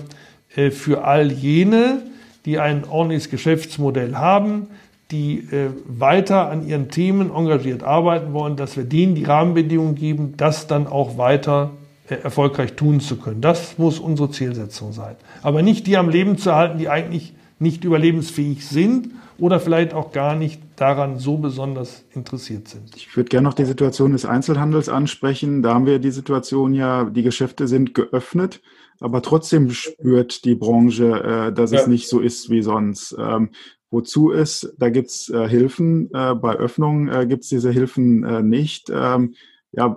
[0.72, 2.02] für all jene,
[2.46, 4.68] die ein ordentliches Geschäftsmodell haben,
[5.12, 10.34] die äh, weiter an ihren Themen engagiert arbeiten wollen, dass wir denen die Rahmenbedingungen geben,
[10.36, 11.72] das dann auch weiter
[12.10, 13.42] äh, erfolgreich tun zu können.
[13.42, 15.16] Das muss unsere Zielsetzung sein.
[15.44, 20.12] Aber nicht die am Leben zu halten, die eigentlich nicht überlebensfähig sind oder vielleicht auch
[20.12, 22.96] gar nicht daran so besonders interessiert sind.
[22.96, 25.64] Ich würde gerne noch die Situation des Einzelhandels ansprechen.
[25.64, 28.62] Da haben wir die Situation ja, die Geschäfte sind geöffnet,
[29.00, 31.80] aber trotzdem spürt die Branche, äh, dass ja.
[31.80, 33.16] es nicht so ist wie sonst.
[33.18, 33.50] Ähm,
[33.90, 38.90] wozu ist, da gibt's äh, Hilfen, äh, bei Öffnungen äh, gibt's diese Hilfen äh, nicht.
[38.92, 39.36] Ähm,
[39.72, 39.96] ja,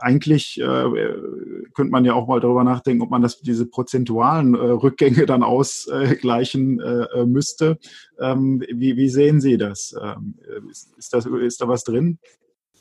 [0.00, 0.84] eigentlich äh,
[1.74, 5.42] könnte man ja auch mal darüber nachdenken, ob man das diese prozentualen äh, Rückgänge dann
[5.42, 6.80] ausgleichen
[7.26, 7.78] müsste.
[8.20, 9.94] Ähm, wie, wie sehen Sie das?
[10.00, 10.36] Ähm,
[10.70, 11.26] ist, ist, das?
[11.26, 12.18] ist da was drin?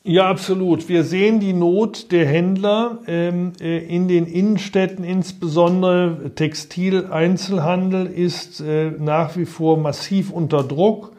[0.03, 0.87] Ja, absolut.
[0.87, 8.91] Wir sehen die Not der Händler ähm, äh, in den Innenstädten, insbesondere Textileinzelhandel ist äh,
[8.91, 11.11] nach wie vor massiv unter Druck.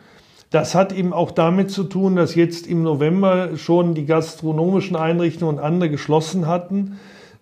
[0.51, 5.59] Das hat eben auch damit zu tun, dass jetzt im November schon die gastronomischen Einrichtungen
[5.59, 6.99] und andere geschlossen hatten.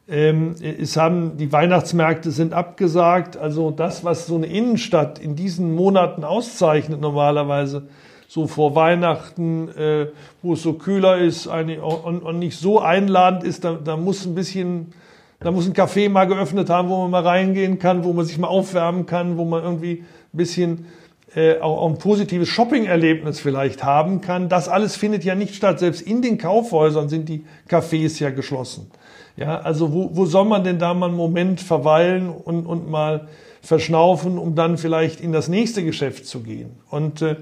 [0.08, 3.36] Ähm, es haben die Weihnachtsmärkte sind abgesagt.
[3.36, 7.86] Also das, was so eine Innenstadt in diesen Monaten auszeichnet normalerweise,
[8.28, 10.06] so vor Weihnachten, äh,
[10.42, 14.26] wo es so kühler ist eine, und, und, nicht so einladend ist, da, da muss
[14.26, 14.92] ein bisschen,
[15.40, 18.38] da muss ein Café mal geöffnet haben, wo man mal reingehen kann, wo man sich
[18.38, 20.86] mal aufwärmen kann, wo man irgendwie ein bisschen
[21.34, 24.48] äh, auch, auch ein positives Shopping-Erlebnis vielleicht haben kann.
[24.48, 25.78] Das alles findet ja nicht statt.
[25.78, 28.90] Selbst in den Kaufhäusern sind die Cafés ja geschlossen.
[29.36, 33.28] Ja, also wo, wo soll man denn da mal einen Moment verweilen und, und mal
[33.60, 36.70] verschnaufen, um dann vielleicht in das nächste Geschäft zu gehen?
[36.88, 37.36] Und äh,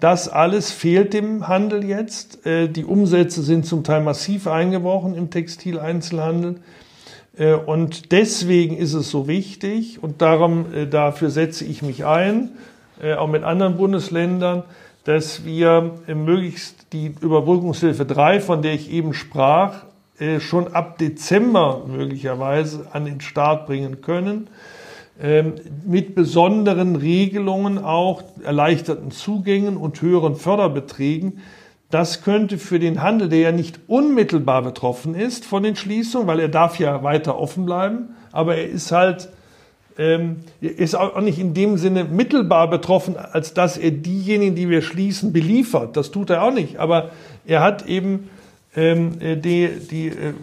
[0.00, 2.46] das alles fehlt dem Handel jetzt.
[2.46, 6.60] Äh, die Umsätze sind zum Teil massiv eingebrochen im Textileinzelhandel.
[7.36, 12.50] Äh, und deswegen ist es so wichtig und darum, äh, dafür setze ich mich ein,
[13.16, 14.64] auch mit anderen Bundesländern,
[15.04, 19.84] dass wir möglichst die Überbrückungshilfe 3, von der ich eben sprach,
[20.40, 24.48] schon ab Dezember möglicherweise an den Start bringen können
[25.84, 31.40] mit besonderen Regelungen auch, erleichterten Zugängen und höheren Förderbeträgen.
[31.90, 36.38] Das könnte für den Handel, der ja nicht unmittelbar betroffen ist von den Schließungen, weil
[36.38, 39.28] er darf ja weiter offen bleiben, aber er ist halt
[39.98, 44.80] ähm, ist auch nicht in dem Sinne mittelbar betroffen, als dass er diejenigen, die wir
[44.80, 45.96] schließen, beliefert.
[45.96, 46.78] Das tut er auch nicht.
[46.78, 47.10] Aber
[47.46, 48.30] er hat eben
[48.76, 50.34] ähm, äh, die, die, äh,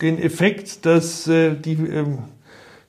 [0.00, 2.18] den Effekt, dass äh, die ähm,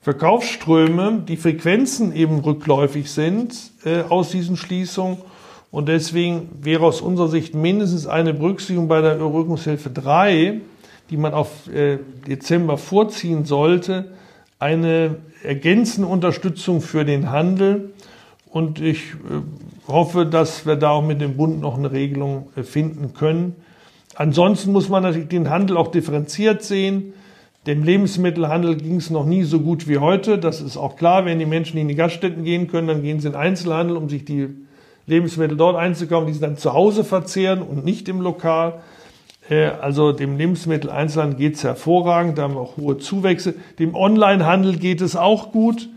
[0.04, 5.18] Verkaufsströme, die Frequenzen eben rückläufig sind äh, aus diesen Schließungen.
[5.72, 10.60] Und deswegen wäre aus unserer Sicht mindestens eine Berücksichtigung bei der Überbrückungshilfe 3,
[11.10, 14.12] die man auf äh, Dezember vorziehen sollte,
[14.60, 17.94] eine ergänzende Unterstützung für den Handel.
[18.50, 22.63] Und ich äh, hoffe, dass wir da auch mit dem Bund noch eine Regelung äh,
[22.63, 23.56] finden können.
[24.16, 27.13] Ansonsten muss man natürlich den Handel auch differenziert sehen.
[27.65, 30.38] Dem Lebensmittelhandel ging es noch nie so gut wie heute.
[30.38, 31.23] Das ist auch klar.
[31.26, 34.26] Wenn die Menschen in die Gaststätten gehen können, dann gehen sie in Einzelhandel, um sich
[34.26, 34.49] die
[35.08, 38.82] Lebensmittel dort einzukaufen, die sie dann zu Hause verzehren und nicht im Lokal.
[39.49, 43.56] Äh, also dem Lebensmitteleinzelhandel geht es hervorragend, da haben wir auch hohe Zuwächse.
[43.80, 45.89] Dem Onlinehandel geht es auch gut.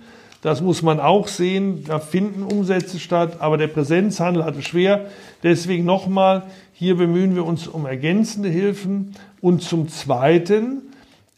[0.42, 1.82] Das muss man auch sehen.
[1.84, 5.06] Da finden Umsätze statt, aber der Präsenzhandel hat es schwer.
[5.42, 9.16] Deswegen nochmal, hier bemühen wir uns um ergänzende Hilfen.
[9.40, 10.82] Und zum Zweiten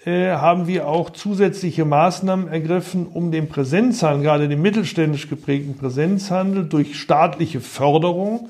[0.08, 6.98] haben wir auch zusätzliche Maßnahmen ergriffen, um den Präsenzhandel, gerade den mittelständisch geprägten Präsenzhandel, durch
[6.98, 8.48] staatliche Förderung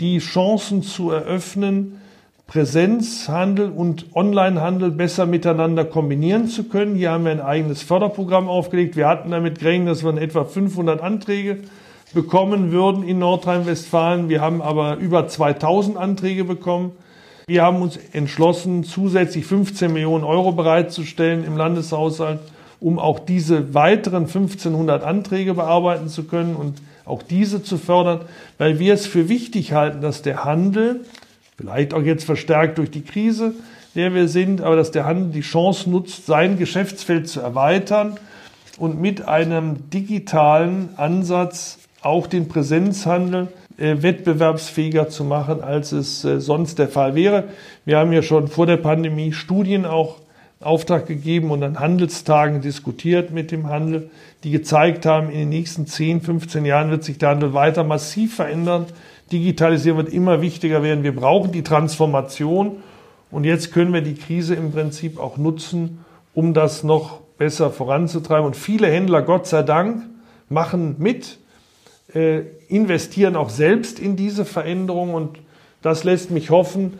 [0.00, 2.00] die Chancen zu eröffnen,
[2.46, 6.94] Präsenzhandel und Onlinehandel besser miteinander kombinieren zu können.
[6.94, 8.94] Hier haben wir ein eigenes Förderprogramm aufgelegt.
[8.94, 11.58] Wir hatten damit gerechnet, dass wir in etwa 500 Anträge
[12.14, 14.28] bekommen würden in Nordrhein-Westfalen.
[14.28, 16.92] Wir haben aber über 2000 Anträge bekommen.
[17.48, 22.40] Wir haben uns entschlossen, zusätzlich 15 Millionen Euro bereitzustellen im Landeshaushalt,
[22.80, 28.22] um auch diese weiteren 1500 Anträge bearbeiten zu können und auch diese zu fördern,
[28.58, 31.04] weil wir es für wichtig halten, dass der Handel,
[31.56, 33.54] vielleicht auch jetzt verstärkt durch die Krise,
[33.94, 38.18] der wir sind, aber dass der Handel die Chance nutzt, sein Geschäftsfeld zu erweitern
[38.76, 43.46] und mit einem digitalen Ansatz auch den Präsenzhandel
[43.78, 47.44] wettbewerbsfähiger zu machen, als es äh, sonst der Fall wäre.
[47.84, 50.16] Wir haben ja schon vor der Pandemie Studien auch
[50.60, 54.10] Auftrag gegeben und an Handelstagen diskutiert mit dem Handel,
[54.42, 58.36] die gezeigt haben, in den nächsten 10, 15 Jahren wird sich der Handel weiter massiv
[58.36, 58.86] verändern.
[59.30, 61.04] Digitalisierung wird immer wichtiger werden.
[61.04, 62.76] Wir brauchen die Transformation
[63.30, 68.46] und jetzt können wir die Krise im Prinzip auch nutzen, um das noch besser voranzutreiben.
[68.46, 70.04] Und viele Händler, Gott sei Dank,
[70.48, 71.38] machen mit,
[72.14, 75.38] äh, investieren auch selbst in diese Veränderung und
[75.82, 76.94] das lässt mich hoffen,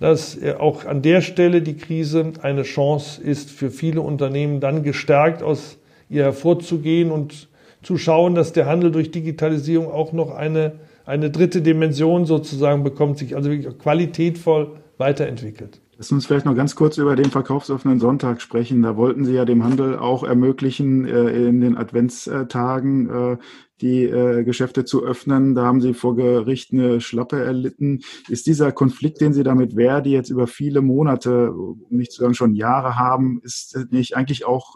[0.00, 5.44] dass auch an der Stelle die Krise eine Chance ist für viele Unternehmen, dann gestärkt
[5.44, 5.78] aus
[6.10, 7.48] ihr hervorzugehen und
[7.82, 10.72] zu schauen, dass der Handel durch Digitalisierung auch noch eine,
[11.04, 15.80] eine dritte Dimension sozusagen bekommt, sich also wirklich qualitätvoll weiterentwickelt.
[16.02, 18.82] Lass uns vielleicht noch ganz kurz über den verkaufsoffenen Sonntag sprechen.
[18.82, 23.36] Da wollten Sie ja dem Handel auch ermöglichen, äh, in den Adventstagen äh,
[23.80, 25.54] die äh, Geschäfte zu öffnen.
[25.54, 28.00] Da haben Sie vor Gericht eine Schlappe erlitten.
[28.28, 32.34] Ist dieser Konflikt, den Sie damit Verdi jetzt über viele Monate, um nicht zu sagen
[32.34, 34.74] schon Jahre haben, ist nicht eigentlich auch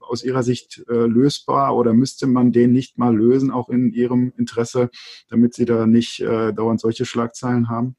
[0.00, 4.88] aus Ihrer Sicht lösbar oder müsste man den nicht mal lösen, auch in Ihrem Interesse,
[5.28, 7.96] damit Sie da nicht dauernd solche Schlagzeilen haben?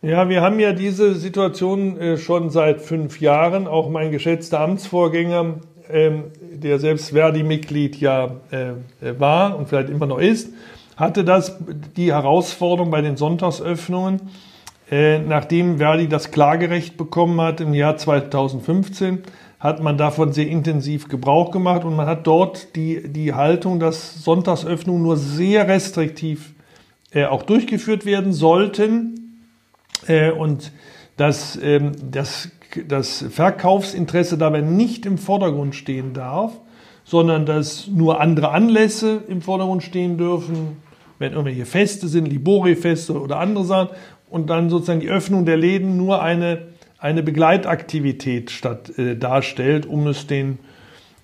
[0.00, 3.66] Ja, wir haben ja diese Situation äh, schon seit fünf Jahren.
[3.66, 5.56] Auch mein geschätzter Amtsvorgänger,
[5.90, 10.52] ähm, der selbst Verdi-Mitglied ja äh, war und vielleicht immer noch ist,
[10.96, 11.58] hatte das
[11.96, 14.20] die Herausforderung bei den Sonntagsöffnungen,
[14.88, 19.24] äh, nachdem Verdi das Klagerecht bekommen hat im Jahr 2015,
[19.58, 24.22] hat man davon sehr intensiv Gebrauch gemacht und man hat dort die, die Haltung, dass
[24.22, 26.54] Sonntagsöffnungen nur sehr restriktiv
[27.30, 29.27] auch durchgeführt werden sollten
[30.06, 30.72] äh, und
[31.16, 32.50] dass ähm, das,
[32.86, 36.52] das Verkaufsinteresse dabei nicht im Vordergrund stehen darf,
[37.04, 40.76] sondern dass nur andere Anlässe im Vordergrund stehen dürfen,
[41.18, 43.96] wenn irgendwelche Feste sind, Libori-Feste oder andere Sachen,
[44.30, 50.06] und dann sozusagen die Öffnung der Läden nur eine, eine Begleitaktivität statt, äh, darstellt, um
[50.06, 50.58] es den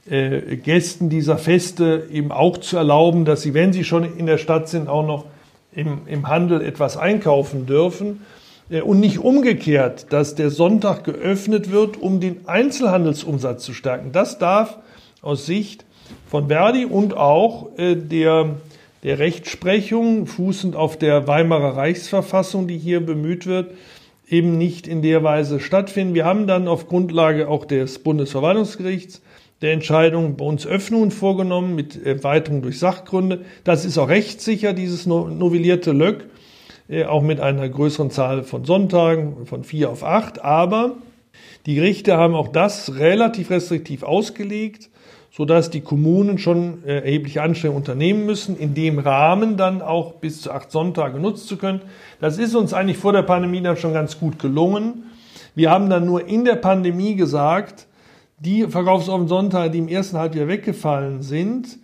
[0.08, 4.38] äh, Gästen dieser Feste eben auch zu erlauben, dass sie, wenn sie schon in der
[4.38, 5.26] Stadt sind, auch noch
[5.72, 8.22] im, im Handel etwas einkaufen dürfen.
[8.70, 14.12] Äh, und nicht umgekehrt, dass der Sonntag geöffnet wird, um den Einzelhandelsumsatz zu stärken.
[14.12, 14.78] Das darf
[15.22, 15.84] aus Sicht
[16.28, 18.56] von Verdi und auch äh, der,
[19.02, 23.72] der Rechtsprechung, fußend auf der Weimarer Reichsverfassung, die hier bemüht wird,
[24.28, 26.14] eben nicht in der Weise stattfinden.
[26.14, 29.20] Wir haben dann auf Grundlage auch des Bundesverwaltungsgerichts
[29.62, 33.44] der Entscheidung bei uns Öffnungen vorgenommen mit Erweiterung durch Sachgründe.
[33.62, 36.26] Das ist auch rechtssicher, dieses novellierte Löck.
[36.88, 40.44] Äh, auch mit einer größeren Zahl von Sonntagen, von vier auf acht.
[40.44, 40.96] Aber
[41.66, 44.90] die Gerichte haben auch das relativ restriktiv ausgelegt,
[45.30, 50.42] sodass die Kommunen schon äh, erhebliche Anstrengungen unternehmen müssen, in dem Rahmen dann auch bis
[50.42, 51.80] zu acht Sonntage nutzen zu können.
[52.20, 55.04] Das ist uns eigentlich vor der Pandemie dann schon ganz gut gelungen.
[55.54, 57.86] Wir haben dann nur in der Pandemie gesagt,
[58.38, 61.78] die verkaufsoffenen Sonntage, die im ersten Halbjahr weggefallen sind,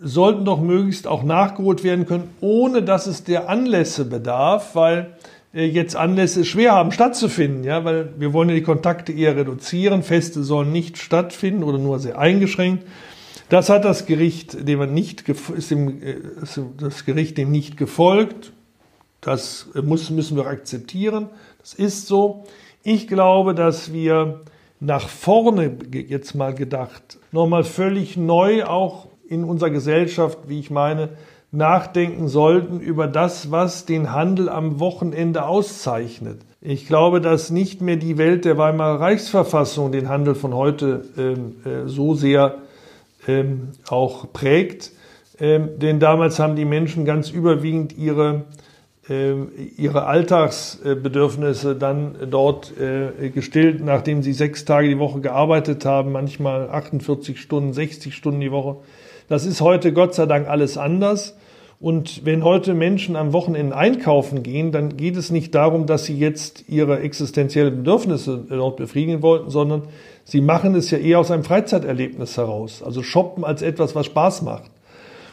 [0.00, 5.16] sollten doch möglichst auch nachgeholt werden können, ohne dass es der Anlässe bedarf, weil
[5.54, 10.02] äh, jetzt Anlässe schwer haben stattzufinden, ja, weil wir wollen ja die Kontakte eher reduzieren,
[10.02, 12.84] Feste sollen nicht stattfinden oder nur sehr eingeschränkt.
[13.48, 17.76] Das hat das Gericht, dem man nicht ist dem, äh, ist das Gericht dem nicht
[17.76, 18.52] gefolgt.
[19.20, 21.28] Das muss, müssen wir akzeptieren.
[21.60, 22.44] Das ist so.
[22.82, 24.42] Ich glaube, dass wir
[24.78, 31.10] nach vorne jetzt mal gedacht, nochmal völlig neu auch in unserer Gesellschaft, wie ich meine,
[31.52, 36.40] nachdenken sollten über das, was den Handel am Wochenende auszeichnet.
[36.60, 41.54] Ich glaube, dass nicht mehr die Welt der Weimarer Reichsverfassung den Handel von heute ähm,
[41.64, 42.56] äh, so sehr
[43.28, 44.92] ähm, auch prägt.
[45.38, 48.44] Ähm, denn damals haben die Menschen ganz überwiegend ihre,
[49.08, 49.34] äh,
[49.76, 56.70] ihre Alltagsbedürfnisse dann dort äh, gestillt, nachdem sie sechs Tage die Woche gearbeitet haben, manchmal
[56.70, 58.78] 48 Stunden, 60 Stunden die Woche.
[59.28, 61.36] Das ist heute Gott sei Dank alles anders.
[61.80, 66.16] Und wenn heute Menschen am Wochenende einkaufen gehen, dann geht es nicht darum, dass sie
[66.16, 69.82] jetzt ihre existenziellen Bedürfnisse dort befriedigen wollten, sondern
[70.24, 72.82] sie machen es ja eher aus einem Freizeiterlebnis heraus.
[72.82, 74.70] Also shoppen als etwas, was Spaß macht.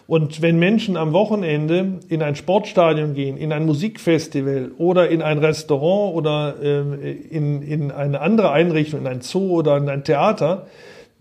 [0.06, 5.38] Und wenn Menschen am Wochenende in ein Sportstadion gehen, in ein Musikfestival oder in ein
[5.38, 10.66] Restaurant oder äh, in, in eine andere Einrichtung, in ein Zoo oder in ein Theater,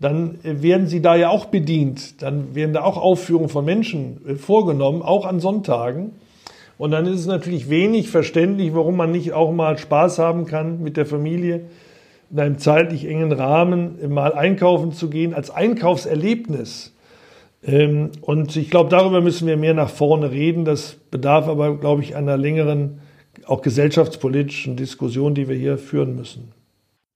[0.03, 2.21] dann werden sie da ja auch bedient.
[2.21, 6.11] Dann werden da auch Aufführungen von Menschen äh, vorgenommen, auch an Sonntagen.
[6.77, 10.81] Und dann ist es natürlich wenig verständlich, warum man nicht auch mal Spaß haben kann
[10.83, 11.67] mit der Familie,
[12.29, 16.93] in einem zeitlich engen Rahmen mal einkaufen zu gehen, als Einkaufserlebnis.
[17.63, 20.65] Ähm, und ich glaube, darüber müssen wir mehr nach vorne reden.
[20.65, 22.99] Das bedarf aber, glaube ich, einer längeren,
[23.45, 26.51] auch gesellschaftspolitischen Diskussion, die wir hier führen müssen.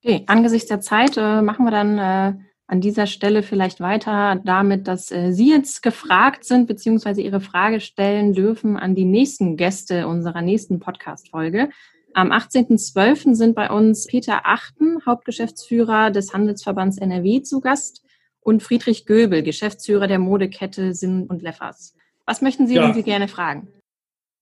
[0.04, 4.88] Okay, angesichts der Zeit äh, machen wir dann äh, an dieser Stelle vielleicht weiter damit,
[4.88, 10.08] dass äh, Sie jetzt gefragt sind, beziehungsweise Ihre Frage stellen dürfen an die nächsten Gäste
[10.08, 11.70] unserer nächsten Podcast-Folge.
[12.14, 13.36] Am 18.12.
[13.36, 18.04] sind bei uns Peter Achten, Hauptgeschäftsführer des Handelsverbands NRW, zu Gast
[18.42, 21.96] und Friedrich Göbel, Geschäftsführer der Modekette Sinn und Leffers.
[22.26, 22.94] Was möchten Sie, ja.
[22.94, 23.70] Sie gerne fragen?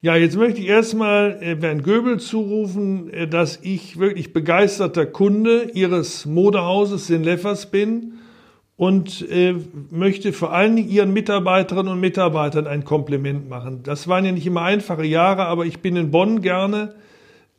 [0.02, 5.72] Ja, jetzt möchte ich erstmal äh, Bernd Göbel zurufen, äh, dass ich wirklich begeisterter Kunde
[5.74, 8.15] Ihres Modehauses Sinn Leffers bin
[8.78, 9.56] und äh,
[9.90, 13.82] möchte vor allen Dingen Ihren Mitarbeiterinnen und Mitarbeitern ein Kompliment machen.
[13.84, 16.94] Das waren ja nicht immer einfache Jahre, aber ich bin in Bonn gerne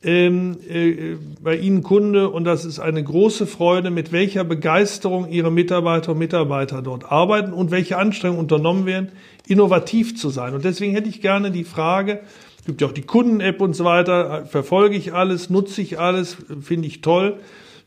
[0.02, 5.50] ähm, äh, bei Ihnen Kunde und das ist eine große Freude, mit welcher Begeisterung Ihre
[5.50, 9.08] Mitarbeiter und Mitarbeiter dort arbeiten und welche Anstrengungen unternommen werden,
[9.46, 10.54] innovativ zu sein.
[10.54, 12.20] Und deswegen hätte ich gerne die Frage,
[12.66, 16.88] gibt ja auch die Kunden-App und so weiter, verfolge ich alles, nutze ich alles, finde
[16.88, 17.38] ich toll.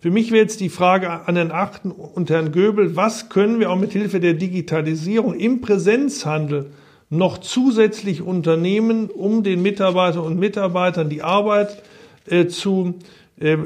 [0.01, 3.69] Für mich wäre jetzt die Frage an Herrn Achten und Herrn Göbel, was können wir
[3.69, 6.71] auch mit Hilfe der Digitalisierung im Präsenzhandel
[7.09, 11.83] noch zusätzlich unternehmen, um den Mitarbeitern und Mitarbeitern die Arbeit
[12.27, 12.93] äh, zu,
[13.41, 13.57] äh,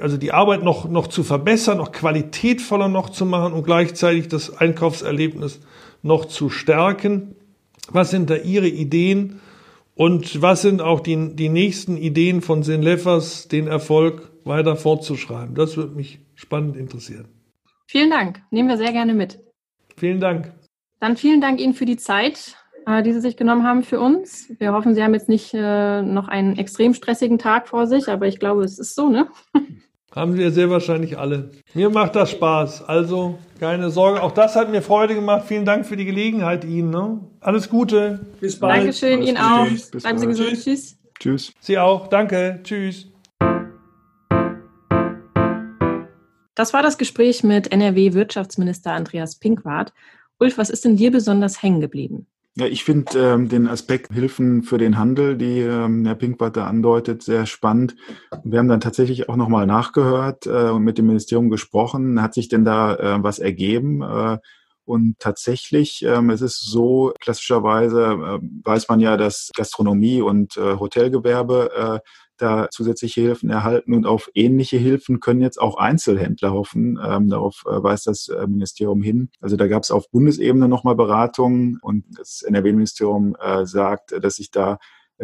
[0.00, 4.56] also die Arbeit noch, noch zu verbessern, noch qualitätvoller noch zu machen und gleichzeitig das
[4.56, 5.58] Einkaufserlebnis
[6.04, 7.34] noch zu stärken.
[7.90, 9.40] Was sind da Ihre Ideen
[9.96, 15.54] und was sind auch die, die nächsten Ideen von Sin Leffers, den Erfolg weiter fortzuschreiben?
[15.54, 17.28] Das würde mich spannend interessieren.
[17.86, 18.42] Vielen Dank.
[18.50, 19.40] Nehmen wir sehr gerne mit.
[19.96, 20.52] Vielen Dank.
[21.00, 24.52] Dann vielen Dank Ihnen für die Zeit äh, die Sie sich genommen haben für uns.
[24.58, 28.26] Wir hoffen, Sie haben jetzt nicht äh, noch einen extrem stressigen Tag vor sich, aber
[28.26, 29.28] ich glaube, es ist so, ne?
[30.14, 31.50] Haben wir sehr wahrscheinlich alle.
[31.74, 32.88] Mir macht das Spaß.
[32.88, 34.22] Also keine Sorge.
[34.22, 35.46] Auch das hat mir Freude gemacht.
[35.48, 36.90] Vielen Dank für die Gelegenheit Ihnen.
[36.90, 37.18] Ne?
[37.40, 38.20] Alles Gute.
[38.38, 38.76] Bis bald.
[38.76, 39.48] Dankeschön Alles Ihnen Gute.
[39.48, 39.90] auch.
[39.90, 40.50] Bis Bleiben Sie gesund.
[40.50, 40.98] Tschüss.
[41.18, 41.52] Tschüss.
[41.58, 42.06] Sie auch.
[42.06, 42.60] Danke.
[42.62, 43.08] Tschüss.
[46.54, 49.92] Das war das Gespräch mit NRW-Wirtschaftsminister Andreas Pinkwart.
[50.38, 52.26] Ulf, was ist denn dir besonders hängen geblieben?
[52.56, 56.66] Ja, ich finde ähm, den Aspekt Hilfen für den Handel, die ähm, Herr Pinkwart da
[56.66, 57.96] andeutet, sehr spannend.
[58.44, 62.22] Wir haben dann tatsächlich auch nochmal nachgehört äh, und mit dem Ministerium gesprochen.
[62.22, 64.02] Hat sich denn da äh, was ergeben?
[64.02, 64.38] Äh,
[64.84, 70.78] und tatsächlich, ähm, es ist so, klassischerweise äh, weiß man ja, dass Gastronomie und äh,
[70.78, 76.98] Hotelgewerbe äh, da zusätzliche Hilfen erhalten und auf ähnliche Hilfen können jetzt auch Einzelhändler hoffen.
[77.02, 79.30] Ähm, darauf äh, weist das äh, Ministerium hin.
[79.40, 84.50] Also da gab es auf Bundesebene nochmal Beratungen und das NRW-Ministerium äh, sagt, dass sich
[84.50, 84.78] da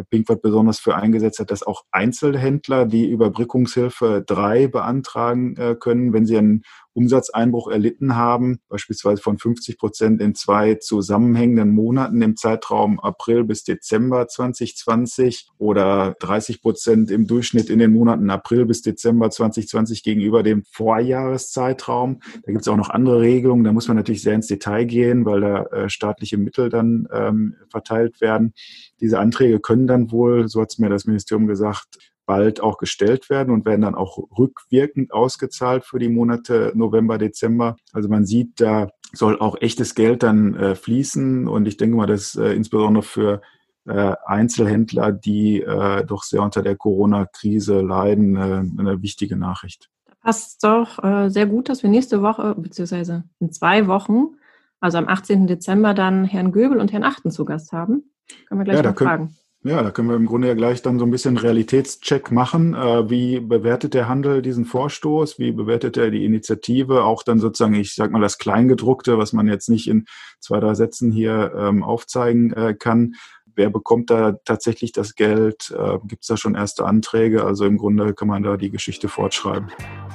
[0.09, 6.25] Pinkwart besonders für eingesetzt hat, dass auch Einzelhändler die Überbrückungshilfe 3 beantragen äh, können, wenn
[6.25, 12.99] sie einen Umsatzeinbruch erlitten haben, beispielsweise von 50 Prozent in zwei zusammenhängenden Monaten im Zeitraum
[12.99, 19.29] April bis Dezember 2020 oder 30 Prozent im Durchschnitt in den Monaten April bis Dezember
[19.29, 22.19] 2020 gegenüber dem Vorjahreszeitraum.
[22.43, 23.63] Da gibt es auch noch andere Regelungen.
[23.63, 27.55] Da muss man natürlich sehr ins Detail gehen, weil da äh, staatliche Mittel dann ähm,
[27.69, 28.53] verteilt werden.
[28.99, 33.29] Diese Anträge können dann wohl, so hat es mir das Ministerium gesagt, bald auch gestellt
[33.29, 37.75] werden und werden dann auch rückwirkend ausgezahlt für die Monate November, Dezember.
[37.91, 42.07] Also man sieht, da soll auch echtes Geld dann äh, fließen und ich denke mal,
[42.07, 43.41] dass äh, insbesondere für
[43.85, 49.89] äh, Einzelhändler, die äh, doch sehr unter der Corona-Krise leiden, äh, eine wichtige Nachricht.
[50.05, 54.37] Da passt doch äh, sehr gut, dass wir nächste Woche, beziehungsweise in zwei Wochen,
[54.79, 55.47] also am 18.
[55.47, 58.05] Dezember, dann Herrn Göbel und Herrn Achten zu Gast haben.
[58.47, 59.35] Können wir gleich ja, mal fragen.
[59.63, 62.73] Ja, da können wir im Grunde ja gleich dann so ein bisschen Realitätscheck machen.
[62.73, 65.37] Äh, wie bewertet der Handel diesen Vorstoß?
[65.37, 67.03] Wie bewertet er die Initiative?
[67.03, 70.05] Auch dann sozusagen, ich sag mal, das Kleingedruckte, was man jetzt nicht in
[70.39, 73.13] zwei, drei Sätzen hier ähm, aufzeigen äh, kann.
[73.53, 75.71] Wer bekommt da tatsächlich das Geld?
[75.77, 77.43] Äh, Gibt es da schon erste Anträge?
[77.43, 79.69] Also im Grunde kann man da die Geschichte fortschreiben.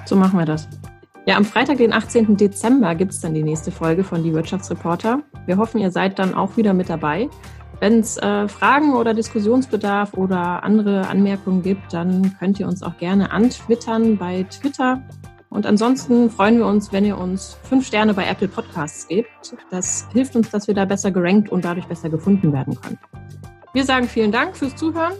[0.06, 0.68] So machen wir das.
[1.24, 2.36] Ja, am Freitag, den 18.
[2.36, 5.22] Dezember, gibt es dann die nächste Folge von Die Wirtschaftsreporter.
[5.46, 7.28] Wir hoffen, ihr seid dann auch wieder mit dabei.
[7.78, 12.96] Wenn es äh, Fragen oder Diskussionsbedarf oder andere Anmerkungen gibt, dann könnt ihr uns auch
[12.96, 15.02] gerne antwittern bei Twitter.
[15.50, 19.28] Und ansonsten freuen wir uns, wenn ihr uns fünf Sterne bei Apple Podcasts gebt.
[19.70, 22.98] Das hilft uns, dass wir da besser gerankt und dadurch besser gefunden werden können.
[23.72, 25.12] Wir sagen vielen Dank fürs Zuhören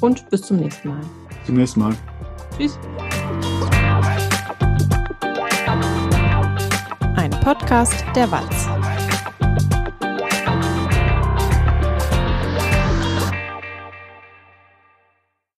[0.00, 1.00] und bis zum nächsten Mal.
[1.46, 1.94] Zum nächsten Mal.
[2.56, 2.78] Tschüss.
[7.16, 8.68] Ein Podcast der Walz.